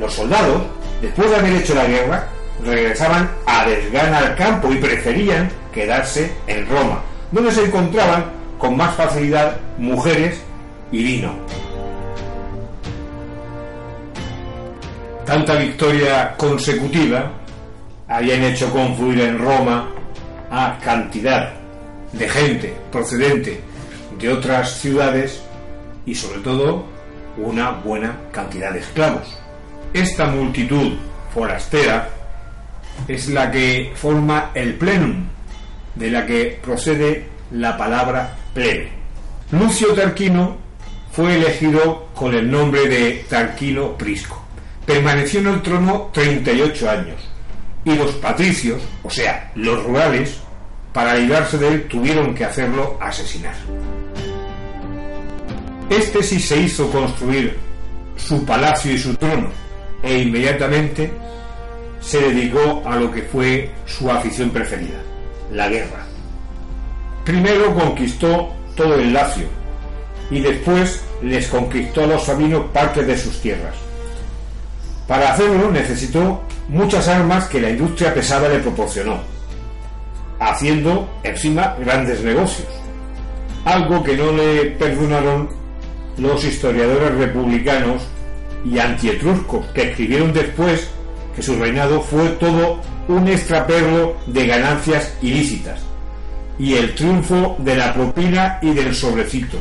Los 0.00 0.14
soldados, 0.14 0.62
después 1.00 1.30
de 1.30 1.36
haber 1.36 1.52
hecho 1.54 1.74
la 1.74 1.86
guerra, 1.86 2.28
regresaban 2.64 3.30
a 3.46 3.66
desgana 3.66 4.18
al 4.18 4.36
campo 4.36 4.72
y 4.72 4.76
preferían 4.76 5.50
quedarse 5.72 6.32
en 6.46 6.68
Roma, 6.68 7.02
donde 7.30 7.52
se 7.52 7.64
encontraban 7.64 8.24
con 8.58 8.76
más 8.76 8.94
facilidad 8.94 9.56
mujeres 9.78 10.40
y 10.90 11.02
vino. 11.02 11.34
Tanta 15.26 15.54
victoria 15.54 16.34
consecutiva 16.36 17.32
habían 18.08 18.42
hecho 18.44 18.70
confluir 18.70 19.20
en 19.22 19.38
Roma 19.38 19.88
a 20.50 20.78
cantidad 20.82 21.54
de 22.12 22.28
gente 22.28 22.76
procedente 22.92 23.60
de 24.18 24.28
otras 24.32 24.78
ciudades 24.78 25.42
y 26.06 26.14
sobre 26.14 26.40
todo 26.40 26.84
una 27.36 27.70
buena 27.70 28.16
cantidad 28.30 28.72
de 28.72 28.80
esclavos. 28.80 29.38
Esta 29.92 30.26
multitud 30.26 30.92
forastera 31.32 32.08
es 33.08 33.28
la 33.28 33.50
que 33.50 33.92
forma 33.94 34.50
el 34.54 34.74
plenum, 34.74 35.26
de 35.94 36.10
la 36.10 36.26
que 36.26 36.58
procede 36.62 37.28
la 37.50 37.76
palabra 37.76 38.36
plebe. 38.52 38.90
Lucio 39.50 39.92
Tarquino 39.94 40.56
fue 41.12 41.36
elegido 41.36 42.08
con 42.14 42.34
el 42.34 42.50
nombre 42.50 42.88
de 42.88 43.24
Tarquino 43.28 43.96
Prisco. 43.96 44.42
Permaneció 44.84 45.40
en 45.40 45.46
el 45.48 45.62
trono 45.62 46.10
38 46.12 46.90
años 46.90 47.16
y 47.84 47.94
los 47.94 48.12
patricios, 48.12 48.82
o 49.02 49.10
sea, 49.10 49.52
los 49.54 49.84
rurales, 49.84 50.40
para 50.92 51.14
librarse 51.14 51.58
de 51.58 51.68
él 51.68 51.88
tuvieron 51.88 52.34
que 52.34 52.44
hacerlo 52.44 52.98
asesinar. 53.00 53.54
Este 55.90 56.22
sí 56.22 56.40
se 56.40 56.56
hizo 56.56 56.90
construir 56.90 57.56
su 58.16 58.44
palacio 58.44 58.92
y 58.92 58.98
su 58.98 59.14
trono 59.16 59.48
e 60.02 60.18
inmediatamente 60.18 61.12
se 62.04 62.20
dedicó 62.20 62.82
a 62.84 62.96
lo 62.96 63.10
que 63.10 63.22
fue 63.22 63.70
su 63.86 64.10
afición 64.10 64.50
preferida, 64.50 65.00
la 65.50 65.68
guerra. 65.68 66.04
Primero 67.24 67.74
conquistó 67.74 68.52
todo 68.76 68.96
el 68.96 69.12
Lacio 69.12 69.46
y 70.30 70.40
después 70.40 71.02
les 71.22 71.48
conquistó 71.48 72.04
a 72.04 72.08
los 72.08 72.24
sabinos 72.24 72.66
parte 72.72 73.04
de 73.04 73.16
sus 73.16 73.40
tierras. 73.40 73.74
Para 75.08 75.32
hacerlo 75.32 75.70
necesitó 75.70 76.42
muchas 76.68 77.08
armas 77.08 77.46
que 77.48 77.60
la 77.60 77.70
industria 77.70 78.12
pesada 78.12 78.48
le 78.48 78.58
proporcionó, 78.58 79.20
haciendo 80.40 81.08
encima 81.22 81.76
grandes 81.80 82.22
negocios, 82.22 82.68
algo 83.64 84.02
que 84.02 84.16
no 84.16 84.32
le 84.32 84.66
perdonaron 84.72 85.48
los 86.18 86.44
historiadores 86.44 87.14
republicanos 87.14 88.02
y 88.64 88.78
antietruscos 88.78 89.66
que 89.68 89.90
escribieron 89.90 90.32
después 90.32 90.90
que 91.34 91.42
su 91.42 91.56
reinado 91.56 92.00
fue 92.00 92.28
todo 92.30 92.80
un 93.08 93.28
extraperlo 93.28 94.16
de 94.26 94.46
ganancias 94.46 95.14
ilícitas 95.20 95.80
y 96.58 96.74
el 96.74 96.94
triunfo 96.94 97.56
de 97.58 97.76
la 97.76 97.92
propina 97.92 98.58
y 98.62 98.70
del 98.70 98.94
sobrecito. 98.94 99.58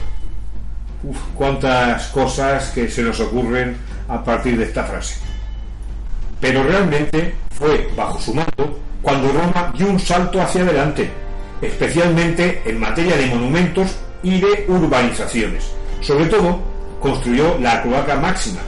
Uf, 1.03 1.17
cuántas 1.35 2.07
cosas 2.07 2.69
que 2.69 2.89
se 2.89 3.01
nos 3.01 3.19
ocurren 3.19 3.75
a 4.07 4.23
partir 4.23 4.57
de 4.57 4.65
esta 4.65 4.83
frase. 4.83 5.19
Pero 6.39 6.63
realmente 6.63 7.33
fue 7.51 7.89
bajo 7.95 8.19
su 8.19 8.33
mando 8.33 8.79
cuando 9.01 9.31
Roma 9.31 9.73
dio 9.75 9.87
un 9.89 9.99
salto 9.99 10.41
hacia 10.41 10.61
adelante, 10.61 11.09
especialmente 11.61 12.61
en 12.65 12.79
materia 12.79 13.17
de 13.17 13.27
monumentos 13.27 13.97
y 14.21 14.39
de 14.39 14.65
urbanizaciones. 14.67 15.71
Sobre 16.01 16.25
todo, 16.27 16.59
construyó 17.01 17.57
la 17.59 17.81
cloaca 17.81 18.15
máxima, 18.15 18.61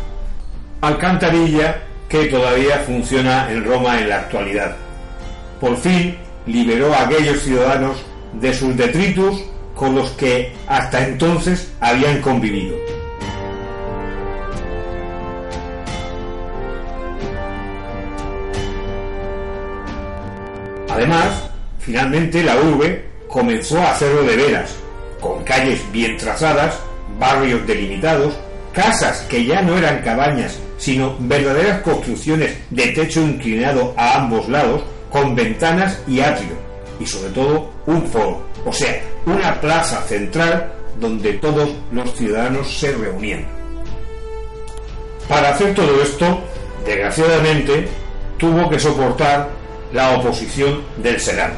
alcantarilla 0.82 1.82
que 2.10 2.26
todavía 2.26 2.80
funciona 2.80 3.52
en 3.52 3.64
Roma 3.64 4.00
en 4.00 4.10
la 4.10 4.20
actualidad. 4.20 4.76
Por 5.60 5.78
fin 5.78 6.18
liberó 6.46 6.94
a 6.94 7.04
aquellos 7.04 7.42
ciudadanos 7.42 7.98
de 8.34 8.54
sus 8.54 8.76
detritus 8.76 9.42
con 9.76 9.96
los 9.96 10.12
que 10.12 10.54
hasta 10.68 11.06
entonces 11.06 11.72
habían 11.80 12.22
convivido. 12.22 12.76
Además, 20.90 21.50
finalmente 21.80 22.42
la 22.42 22.56
urbe 22.56 23.06
comenzó 23.28 23.80
a 23.82 23.92
hacerlo 23.92 24.24
de 24.24 24.38
veras, 24.38 24.76
con 25.20 25.44
calles 25.44 25.82
bien 25.92 26.16
trazadas, 26.16 26.80
barrios 27.20 27.68
delimitados, 27.68 28.34
casas 28.72 29.22
que 29.30 29.44
ya 29.44 29.62
no 29.62 29.78
eran 29.78 30.02
cabañas, 30.04 30.58
sino 30.86 31.16
verdaderas 31.18 31.82
construcciones 31.82 32.56
de 32.70 32.90
techo 32.90 33.20
inclinado 33.20 33.96
a 33.98 34.18
ambos 34.18 34.48
lados, 34.48 34.84
con 35.10 35.34
ventanas 35.34 36.00
y 36.08 36.20
atrio, 36.20 36.56
y 37.00 37.08
sobre 37.08 37.32
todo 37.32 37.72
un 37.88 38.06
foro, 38.06 38.46
o 38.64 38.72
sea, 38.72 39.02
una 39.26 39.60
plaza 39.60 40.04
central 40.04 40.72
donde 41.00 41.34
todos 41.34 41.70
los 41.92 42.14
ciudadanos 42.14 42.72
se 42.72 42.92
reunían. 42.92 43.48
Para 45.28 45.56
hacer 45.56 45.74
todo 45.74 46.04
esto, 46.04 46.40
desgraciadamente, 46.86 47.88
tuvo 48.38 48.70
que 48.70 48.80
soportar 48.80 49.50
la 49.92 50.12
oposición 50.12 50.84
del 50.98 51.20
Senado, 51.20 51.56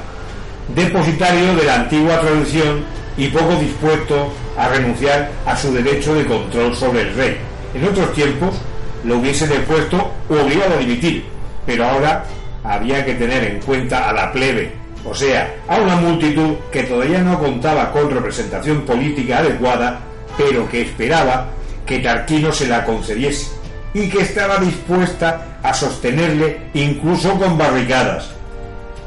depositario 0.73 1.53
de 1.53 1.65
la 1.65 1.75
antigua 1.75 2.21
tradición 2.21 2.85
y 3.17 3.27
poco 3.27 3.57
dispuesto 3.57 4.31
a 4.57 4.69
renunciar 4.69 5.31
a 5.45 5.57
su 5.57 5.73
derecho 5.73 6.15
de 6.15 6.25
control 6.25 6.73
sobre 6.73 7.01
el 7.01 7.13
rey. 7.13 7.37
En 7.73 7.83
otros 7.83 8.13
tiempos 8.13 8.55
lo 9.03 9.17
hubiese 9.17 9.47
depuesto 9.47 10.11
o 10.29 10.33
obligado 10.33 10.75
a 10.75 10.79
dimitir, 10.79 11.25
pero 11.65 11.85
ahora 11.85 12.25
había 12.63 13.05
que 13.05 13.13
tener 13.15 13.43
en 13.43 13.59
cuenta 13.61 14.09
a 14.09 14.13
la 14.13 14.31
plebe, 14.31 14.71
o 15.05 15.13
sea, 15.13 15.55
a 15.67 15.77
una 15.77 15.95
multitud 15.95 16.55
que 16.71 16.83
todavía 16.83 17.21
no 17.21 17.39
contaba 17.39 17.91
con 17.91 18.09
representación 18.11 18.81
política 18.81 19.39
adecuada, 19.39 19.99
pero 20.37 20.67
que 20.69 20.81
esperaba 20.81 21.47
que 21.85 21.99
Tarquino 21.99 22.51
se 22.51 22.67
la 22.67 22.83
concediese 22.83 23.51
y 23.93 24.09
que 24.09 24.21
estaba 24.21 24.57
dispuesta 24.57 25.59
a 25.63 25.73
sostenerle 25.73 26.69
incluso 26.73 27.37
con 27.39 27.57
barricadas. 27.57 28.31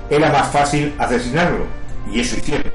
Era 0.09 0.30
más 0.30 0.51
fácil 0.51 0.93
asesinarlo, 0.99 1.66
y 2.11 2.20
eso 2.20 2.36
hicieron, 2.38 2.72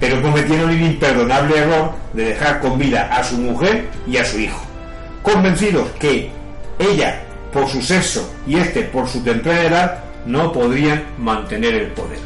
pero 0.00 0.20
cometieron 0.20 0.70
el 0.70 0.82
imperdonable 0.82 1.58
error 1.58 1.92
de 2.12 2.24
dejar 2.26 2.60
con 2.60 2.78
vida 2.78 3.08
a 3.10 3.22
su 3.24 3.36
mujer 3.36 3.88
y 4.06 4.16
a 4.18 4.24
su 4.24 4.38
hijo, 4.38 4.60
convencidos 5.22 5.88
que 5.98 6.30
ella, 6.78 7.22
por 7.52 7.68
su 7.68 7.80
sexo 7.82 8.32
y 8.46 8.56
este 8.56 8.82
por 8.82 9.08
su 9.08 9.22
temprana 9.22 9.62
edad, 9.62 10.04
no 10.26 10.52
podrían 10.52 11.04
mantener 11.18 11.74
el 11.74 11.86
poder. 11.88 12.18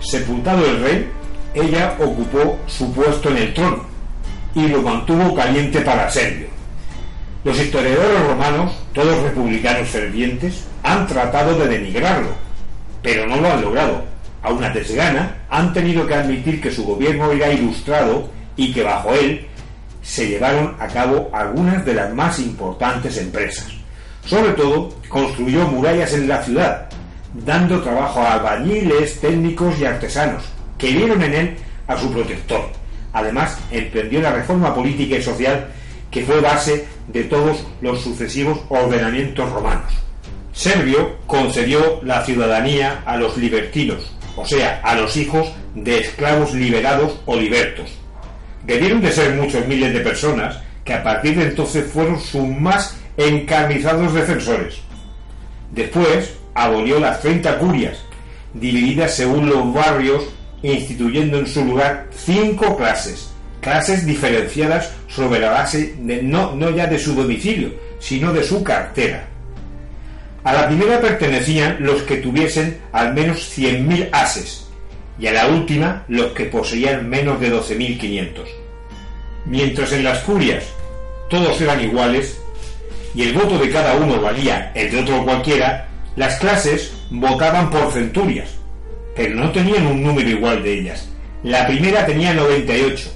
Sepultado 0.00 0.64
el 0.64 0.80
rey, 0.80 1.08
ella 1.54 1.96
ocupó 1.98 2.58
su 2.66 2.92
puesto 2.92 3.30
en 3.30 3.38
el 3.38 3.54
trono 3.54 3.84
y 4.54 4.68
lo 4.68 4.82
mantuvo 4.82 5.34
caliente 5.34 5.80
para 5.80 6.10
Servio. 6.10 6.46
Los 7.44 7.58
historiadores 7.58 8.20
romanos, 8.26 8.72
todos 8.92 9.22
republicanos 9.22 9.88
fervientes, 9.88 10.64
han 10.82 11.06
tratado 11.06 11.58
de 11.58 11.68
denigrarlo, 11.68 12.30
pero 13.02 13.26
no 13.26 13.36
lo 13.36 13.52
han 13.52 13.62
logrado. 13.62 14.04
A 14.42 14.52
una 14.52 14.70
desgana, 14.70 15.38
han 15.50 15.72
tenido 15.72 16.06
que 16.06 16.14
admitir 16.14 16.60
que 16.60 16.70
su 16.70 16.84
gobierno 16.84 17.32
era 17.32 17.52
ilustrado 17.52 18.28
y 18.56 18.72
que 18.72 18.82
bajo 18.82 19.12
él 19.14 19.47
se 20.08 20.26
llevaron 20.26 20.74
a 20.80 20.88
cabo 20.88 21.28
algunas 21.34 21.84
de 21.84 21.92
las 21.92 22.14
más 22.14 22.38
importantes 22.38 23.18
empresas. 23.18 23.66
Sobre 24.24 24.52
todo, 24.52 24.88
construyó 25.06 25.68
murallas 25.68 26.14
en 26.14 26.26
la 26.26 26.42
ciudad, 26.42 26.88
dando 27.34 27.82
trabajo 27.82 28.20
a 28.20 28.32
albañiles, 28.32 29.20
técnicos 29.20 29.78
y 29.78 29.84
artesanos, 29.84 30.44
que 30.78 30.92
vieron 30.92 31.22
en 31.22 31.34
él 31.34 31.56
a 31.86 31.98
su 31.98 32.10
protector. 32.10 32.70
Además, 33.12 33.58
emprendió 33.70 34.22
la 34.22 34.32
reforma 34.32 34.74
política 34.74 35.16
y 35.16 35.22
social 35.22 35.68
que 36.10 36.24
fue 36.24 36.40
base 36.40 36.86
de 37.08 37.24
todos 37.24 37.66
los 37.82 38.00
sucesivos 38.00 38.60
ordenamientos 38.70 39.52
romanos. 39.52 39.92
Servio 40.54 41.18
concedió 41.26 42.00
la 42.02 42.24
ciudadanía 42.24 43.02
a 43.04 43.18
los 43.18 43.36
libertinos, 43.36 44.10
o 44.36 44.46
sea, 44.46 44.80
a 44.82 44.94
los 44.94 45.18
hijos 45.18 45.52
de 45.74 46.00
esclavos 46.00 46.54
liberados 46.54 47.20
o 47.26 47.36
libertos. 47.36 47.90
Debieron 48.68 49.00
de 49.00 49.10
ser 49.10 49.34
muchos 49.34 49.66
miles 49.66 49.94
de 49.94 50.00
personas 50.00 50.58
que 50.84 50.92
a 50.92 51.02
partir 51.02 51.38
de 51.38 51.44
entonces 51.44 51.90
fueron 51.90 52.20
sus 52.20 52.46
más 52.46 52.98
encarnizados 53.16 54.12
defensores. 54.12 54.80
Después 55.72 56.34
abolió 56.54 57.00
las 57.00 57.22
30 57.22 57.58
curias, 57.58 58.04
divididas 58.52 59.14
según 59.14 59.48
los 59.48 59.72
barrios, 59.72 60.24
instituyendo 60.62 61.38
en 61.38 61.46
su 61.46 61.64
lugar 61.64 62.08
cinco 62.14 62.76
clases, 62.76 63.30
clases 63.62 64.04
diferenciadas 64.04 64.92
sobre 65.08 65.40
la 65.40 65.50
base 65.50 65.94
de 66.00 66.22
no, 66.22 66.54
no 66.54 66.68
ya 66.68 66.86
de 66.86 66.98
su 66.98 67.14
domicilio, 67.14 67.72
sino 68.00 68.34
de 68.34 68.44
su 68.44 68.62
cartera. 68.62 69.28
A 70.44 70.52
la 70.52 70.66
primera 70.66 71.00
pertenecían 71.00 71.78
los 71.80 72.02
que 72.02 72.18
tuviesen 72.18 72.78
al 72.92 73.14
menos 73.14 73.50
100.000 73.56 74.10
ases, 74.12 74.67
y 75.18 75.26
a 75.26 75.32
la 75.32 75.48
última 75.48 76.04
los 76.08 76.32
que 76.32 76.44
poseían 76.44 77.08
menos 77.08 77.40
de 77.40 77.52
12.500. 77.52 78.44
Mientras 79.46 79.92
en 79.92 80.04
las 80.04 80.18
curias 80.20 80.64
todos 81.28 81.60
eran 81.60 81.82
iguales, 81.82 82.40
y 83.14 83.22
el 83.22 83.32
voto 83.32 83.58
de 83.58 83.70
cada 83.70 83.96
uno 83.96 84.20
valía 84.20 84.72
el 84.74 84.90
de 84.90 85.00
otro 85.00 85.24
cualquiera, 85.24 85.88
las 86.16 86.36
clases 86.36 86.94
votaban 87.10 87.70
por 87.70 87.92
centurias, 87.92 88.50
pero 89.14 89.34
no 89.34 89.50
tenían 89.50 89.86
un 89.86 90.02
número 90.02 90.28
igual 90.28 90.62
de 90.62 90.80
ellas. 90.80 91.08
La 91.42 91.66
primera 91.66 92.04
tenía 92.06 92.34
98. 92.34 93.10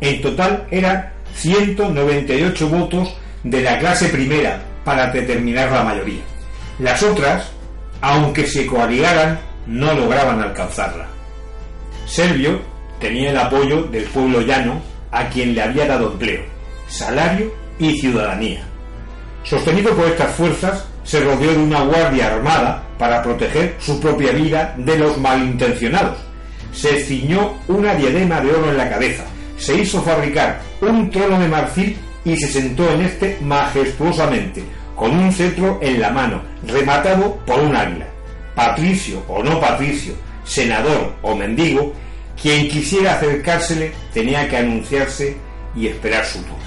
En 0.00 0.20
total 0.20 0.66
eran 0.70 1.12
198 1.34 2.68
votos 2.68 3.16
de 3.42 3.62
la 3.62 3.78
clase 3.78 4.08
primera 4.08 4.62
para 4.84 5.10
determinar 5.10 5.70
la 5.70 5.84
mayoría. 5.84 6.22
Las 6.78 7.02
otras, 7.02 7.50
aunque 8.00 8.46
se 8.46 8.66
coaligaran, 8.66 9.38
no 9.66 9.94
lograban 9.94 10.40
alcanzarla. 10.40 11.13
Servio 12.06 12.60
tenía 13.00 13.30
el 13.30 13.38
apoyo 13.38 13.84
del 13.84 14.04
pueblo 14.04 14.40
llano 14.40 14.80
a 15.10 15.28
quien 15.28 15.54
le 15.54 15.62
había 15.62 15.86
dado 15.86 16.12
empleo, 16.12 16.42
salario 16.88 17.52
y 17.78 17.98
ciudadanía. 17.98 18.62
Sostenido 19.42 19.94
por 19.94 20.06
estas 20.06 20.34
fuerzas, 20.34 20.86
se 21.02 21.20
rodeó 21.20 21.52
de 21.52 21.58
una 21.58 21.82
guardia 21.82 22.34
armada 22.34 22.82
para 22.98 23.22
proteger 23.22 23.76
su 23.78 24.00
propia 24.00 24.32
vida 24.32 24.74
de 24.78 24.98
los 24.98 25.18
malintencionados. 25.18 26.16
Se 26.72 27.00
ciñó 27.04 27.54
una 27.68 27.94
diadema 27.94 28.40
de 28.40 28.50
oro 28.50 28.70
en 28.70 28.78
la 28.78 28.88
cabeza, 28.88 29.24
se 29.56 29.76
hizo 29.76 30.02
fabricar 30.02 30.60
un 30.80 31.10
trono 31.10 31.38
de 31.38 31.48
marfil 31.48 31.96
y 32.24 32.36
se 32.36 32.48
sentó 32.48 32.90
en 32.90 33.02
este 33.02 33.38
majestuosamente, 33.42 34.64
con 34.96 35.16
un 35.16 35.32
cetro 35.32 35.78
en 35.82 36.00
la 36.00 36.10
mano, 36.10 36.42
rematado 36.66 37.36
por 37.46 37.60
un 37.60 37.76
águila. 37.76 38.06
Patricio 38.54 39.22
o 39.28 39.42
no 39.42 39.60
patricio, 39.60 40.14
senador 40.44 41.14
o 41.22 41.34
mendigo, 41.34 41.92
quien 42.40 42.68
quisiera 42.68 43.14
acercársele 43.14 43.92
tenía 44.12 44.48
que 44.48 44.56
anunciarse 44.56 45.36
y 45.74 45.86
esperar 45.88 46.24
su 46.24 46.38
turno. 46.40 46.64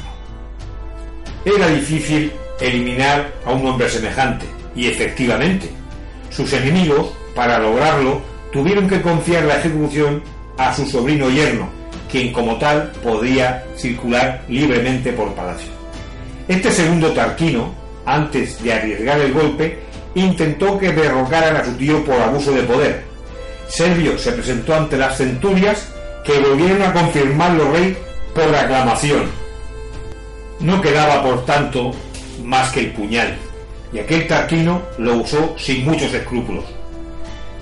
Era 1.45 1.67
difícil 1.67 2.31
eliminar 2.59 3.31
a 3.45 3.53
un 3.53 3.65
hombre 3.67 3.89
semejante, 3.89 4.45
y 4.75 4.87
efectivamente, 4.87 5.69
sus 6.29 6.51
enemigos, 6.53 7.13
para 7.35 7.59
lograrlo, 7.59 8.21
tuvieron 8.51 8.87
que 8.87 9.01
confiar 9.01 9.43
la 9.43 9.57
ejecución 9.59 10.23
a 10.57 10.73
su 10.73 10.85
sobrino 10.85 11.29
yerno, 11.29 11.69
quien 12.11 12.33
como 12.33 12.57
tal 12.57 12.91
podía 13.03 13.63
circular 13.75 14.43
libremente 14.47 15.13
por 15.13 15.33
palacio. 15.33 15.69
Este 16.47 16.71
segundo 16.71 17.11
Tarquino, 17.11 17.73
antes 18.05 18.61
de 18.63 18.73
arriesgar 18.73 19.19
el 19.19 19.33
golpe, 19.33 19.79
intentó 20.15 20.77
que 20.79 20.91
derrocaran 20.91 21.57
a 21.57 21.65
su 21.65 21.73
tío 21.73 22.03
por 22.03 22.19
abuso 22.19 22.51
de 22.51 22.63
poder. 22.63 23.03
Servio 23.67 24.17
se 24.17 24.31
presentó 24.31 24.75
ante 24.75 24.97
las 24.97 25.17
centurias 25.17 25.87
que 26.23 26.39
volvieron 26.39 26.81
a 26.81 26.93
confirmarlo 26.93 27.71
rey 27.71 27.97
por 28.33 28.55
aclamación. 28.55 29.29
No 30.59 30.81
quedaba, 30.81 31.23
por 31.23 31.45
tanto, 31.45 31.91
más 32.43 32.71
que 32.71 32.81
el 32.81 32.91
puñal, 32.91 33.37
y 33.93 33.99
aquel 33.99 34.27
Tarquino 34.27 34.81
lo 34.97 35.17
usó 35.17 35.55
sin 35.57 35.85
muchos 35.85 36.13
escrúpulos. 36.13 36.65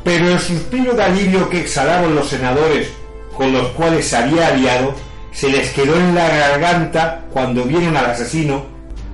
Pero 0.03 0.29
el 0.29 0.39
suspiro 0.39 0.93
de 0.93 1.03
alivio 1.03 1.49
que 1.49 1.61
exhalaron 1.61 2.15
los 2.15 2.29
senadores 2.29 2.89
con 3.35 3.51
los 3.51 3.67
cuales 3.69 4.07
se 4.07 4.17
había 4.17 4.47
aliado 4.47 4.93
se 5.31 5.49
les 5.49 5.71
quedó 5.71 5.95
en 5.95 6.15
la 6.15 6.29
garganta 6.29 7.25
cuando 7.31 7.63
vieron 7.63 7.97
al 7.97 8.05
asesino 8.05 8.65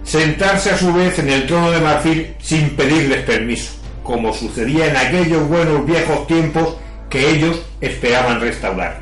sentarse 0.03 0.71
a 0.71 0.77
su 0.77 0.93
vez 0.93 1.17
en 1.19 1.29
el 1.29 1.47
trono 1.47 1.71
de 1.71 1.79
marfil 1.79 2.35
sin 2.39 2.69
pedirles 2.71 3.23
permiso, 3.23 3.71
como 4.03 4.33
sucedía 4.33 4.87
en 4.87 4.97
aquellos 4.97 5.47
buenos 5.47 5.85
viejos 5.85 6.27
tiempos 6.27 6.75
que 7.11 7.29
ellos 7.29 7.61
esperaban 7.81 8.41
restaurar. 8.41 9.01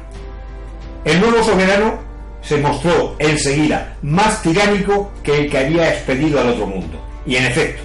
El 1.06 1.22
nuevo 1.22 1.42
soberano 1.42 2.00
se 2.42 2.58
mostró 2.58 3.16
enseguida 3.20 3.96
más 4.02 4.42
tiránico 4.42 5.12
que 5.24 5.38
el 5.38 5.50
que 5.50 5.58
había 5.60 5.94
expedido 5.94 6.42
al 6.42 6.50
otro 6.50 6.66
mundo, 6.66 7.02
y 7.26 7.38
en 7.38 7.46
efecto, 7.46 7.84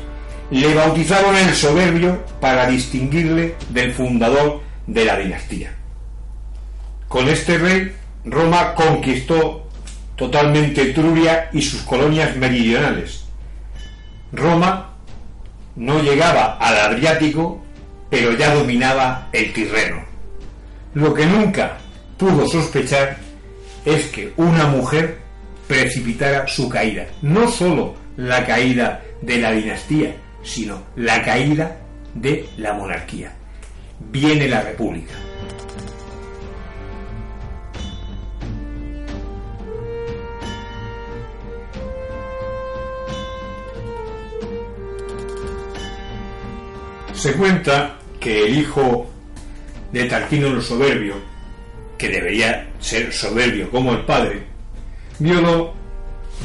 le 0.51 0.75
bautizaron 0.75 1.37
el 1.37 1.55
soberbio 1.55 2.25
para 2.41 2.67
distinguirle 2.67 3.55
del 3.69 3.93
fundador 3.93 4.63
de 4.87 5.05
la 5.05 5.17
dinastía. 5.19 5.75
Con 7.09 7.29
este 7.29 7.59
rey, 7.59 7.93
Roma 8.25 8.75
conquistó 8.75 9.69
totalmente 10.17 10.83
Etruria 10.83 11.51
y 11.53 11.63
sus 11.63 11.83
colonias 11.83 12.37
meridionales. 12.37 13.25
Roma 14.33 14.95
no 15.77 16.01
llegaba 16.03 16.57
al 16.57 16.93
Adriático, 16.93 17.63
pero 18.11 18.33
ya 18.33 18.55
dominaba 18.55 19.29
el 19.33 19.53
Tirreno. 19.53 20.04
Lo 20.95 21.13
que 21.13 21.27
nunca 21.27 21.79
pudo 22.17 22.49
sospechar 22.49 23.17
es 23.85 24.07
que 24.07 24.33
una 24.37 24.67
mujer 24.67 25.19
precipitara 25.67 26.47
su 26.47 26.69
caída. 26.69 27.07
No 27.21 27.49
sólo 27.49 27.95
la 28.17 28.47
caída 28.47 29.03
de 29.21 29.39
la 29.39 29.51
dinastía, 29.51 30.15
sino 30.43 30.85
la 30.97 31.23
caída 31.23 31.77
de 32.15 32.49
la 32.59 32.75
monarquía. 32.75 33.33
Viene 34.11 34.49
la 34.49 34.61
república. 34.61 35.15
Se 47.15 47.33
cuenta 47.33 47.99
que 48.21 48.45
el 48.47 48.59
hijo 48.59 49.14
de 49.95 50.07
Tarquino 50.07 50.49
el 50.49 50.61
Soberbio, 50.61 51.15
que 51.97 52.09
debería 52.09 52.69
ser 52.81 53.13
soberbio 53.13 53.71
como 53.71 53.93
el 53.93 54.01
padre, 54.01 54.43
violó 55.21 55.73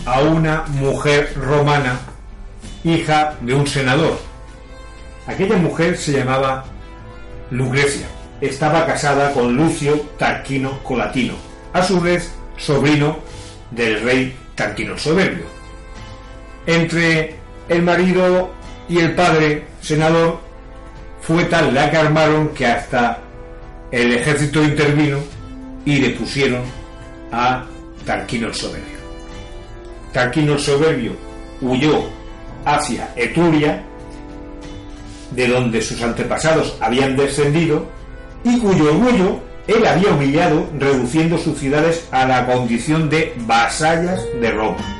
a 0.05 0.21
una 0.21 0.65
mujer 0.67 1.33
romana, 1.35 1.99
hija 2.83 3.35
de 3.41 3.55
un 3.55 3.65
senador. 3.65 4.19
Aquella 5.25 5.57
mujer 5.57 5.97
se 5.97 6.11
llamaba 6.11 6.63
Lucrecia 7.49 8.05
estaba 8.39 8.85
casada 8.85 9.33
con 9.33 9.57
Lucio 9.57 9.99
Tarquino 10.19 10.83
Colatino, 10.83 11.33
a 11.73 11.83
su 11.83 11.99
vez 11.99 12.31
sobrino 12.55 13.17
del 13.71 14.01
rey 14.03 14.37
Tarquino 14.53 14.95
Soberbio. 14.95 15.45
Entre 16.67 17.35
el 17.67 17.81
marido 17.81 18.53
y 18.87 18.99
el 18.99 19.15
padre 19.15 19.65
senador 19.81 20.39
fue 21.21 21.45
tal 21.45 21.73
la 21.73 21.89
que 21.89 21.97
armaron 21.97 22.49
que 22.49 22.67
hasta 22.67 23.23
el 23.91 24.13
ejército 24.13 24.63
intervino 24.63 25.19
y 25.85 25.99
depusieron 25.99 26.61
a 27.31 27.65
Tarquino 28.05 28.47
el 28.47 28.53
Soberbio. 28.53 28.99
Tarquino 30.13 30.53
el 30.53 30.59
Soberbio 30.59 31.13
huyó 31.61 32.03
hacia 32.65 33.13
Etruria, 33.15 33.83
de 35.31 35.47
donde 35.47 35.81
sus 35.81 36.01
antepasados 36.01 36.77
habían 36.81 37.15
descendido, 37.15 37.87
y 38.43 38.59
cuyo 38.59 38.85
orgullo 38.85 39.39
él 39.67 39.85
había 39.85 40.11
humillado 40.11 40.67
reduciendo 40.79 41.37
sus 41.37 41.59
ciudades 41.59 42.07
a 42.11 42.25
la 42.25 42.47
condición 42.47 43.09
de 43.09 43.35
vasallas 43.45 44.19
de 44.41 44.51
Roma. 44.51 44.98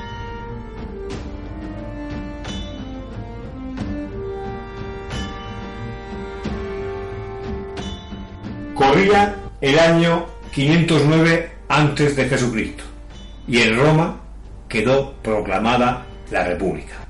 Corría 8.80 9.36
el 9.60 9.78
año 9.78 10.26
509 10.54 11.52
antes 11.68 12.16
de 12.16 12.30
Jesucristo 12.30 12.86
y 13.46 13.58
en 13.58 13.78
Roma 13.78 14.22
quedó 14.70 15.16
proclamada 15.22 16.06
la 16.32 16.46
República. 16.46 17.09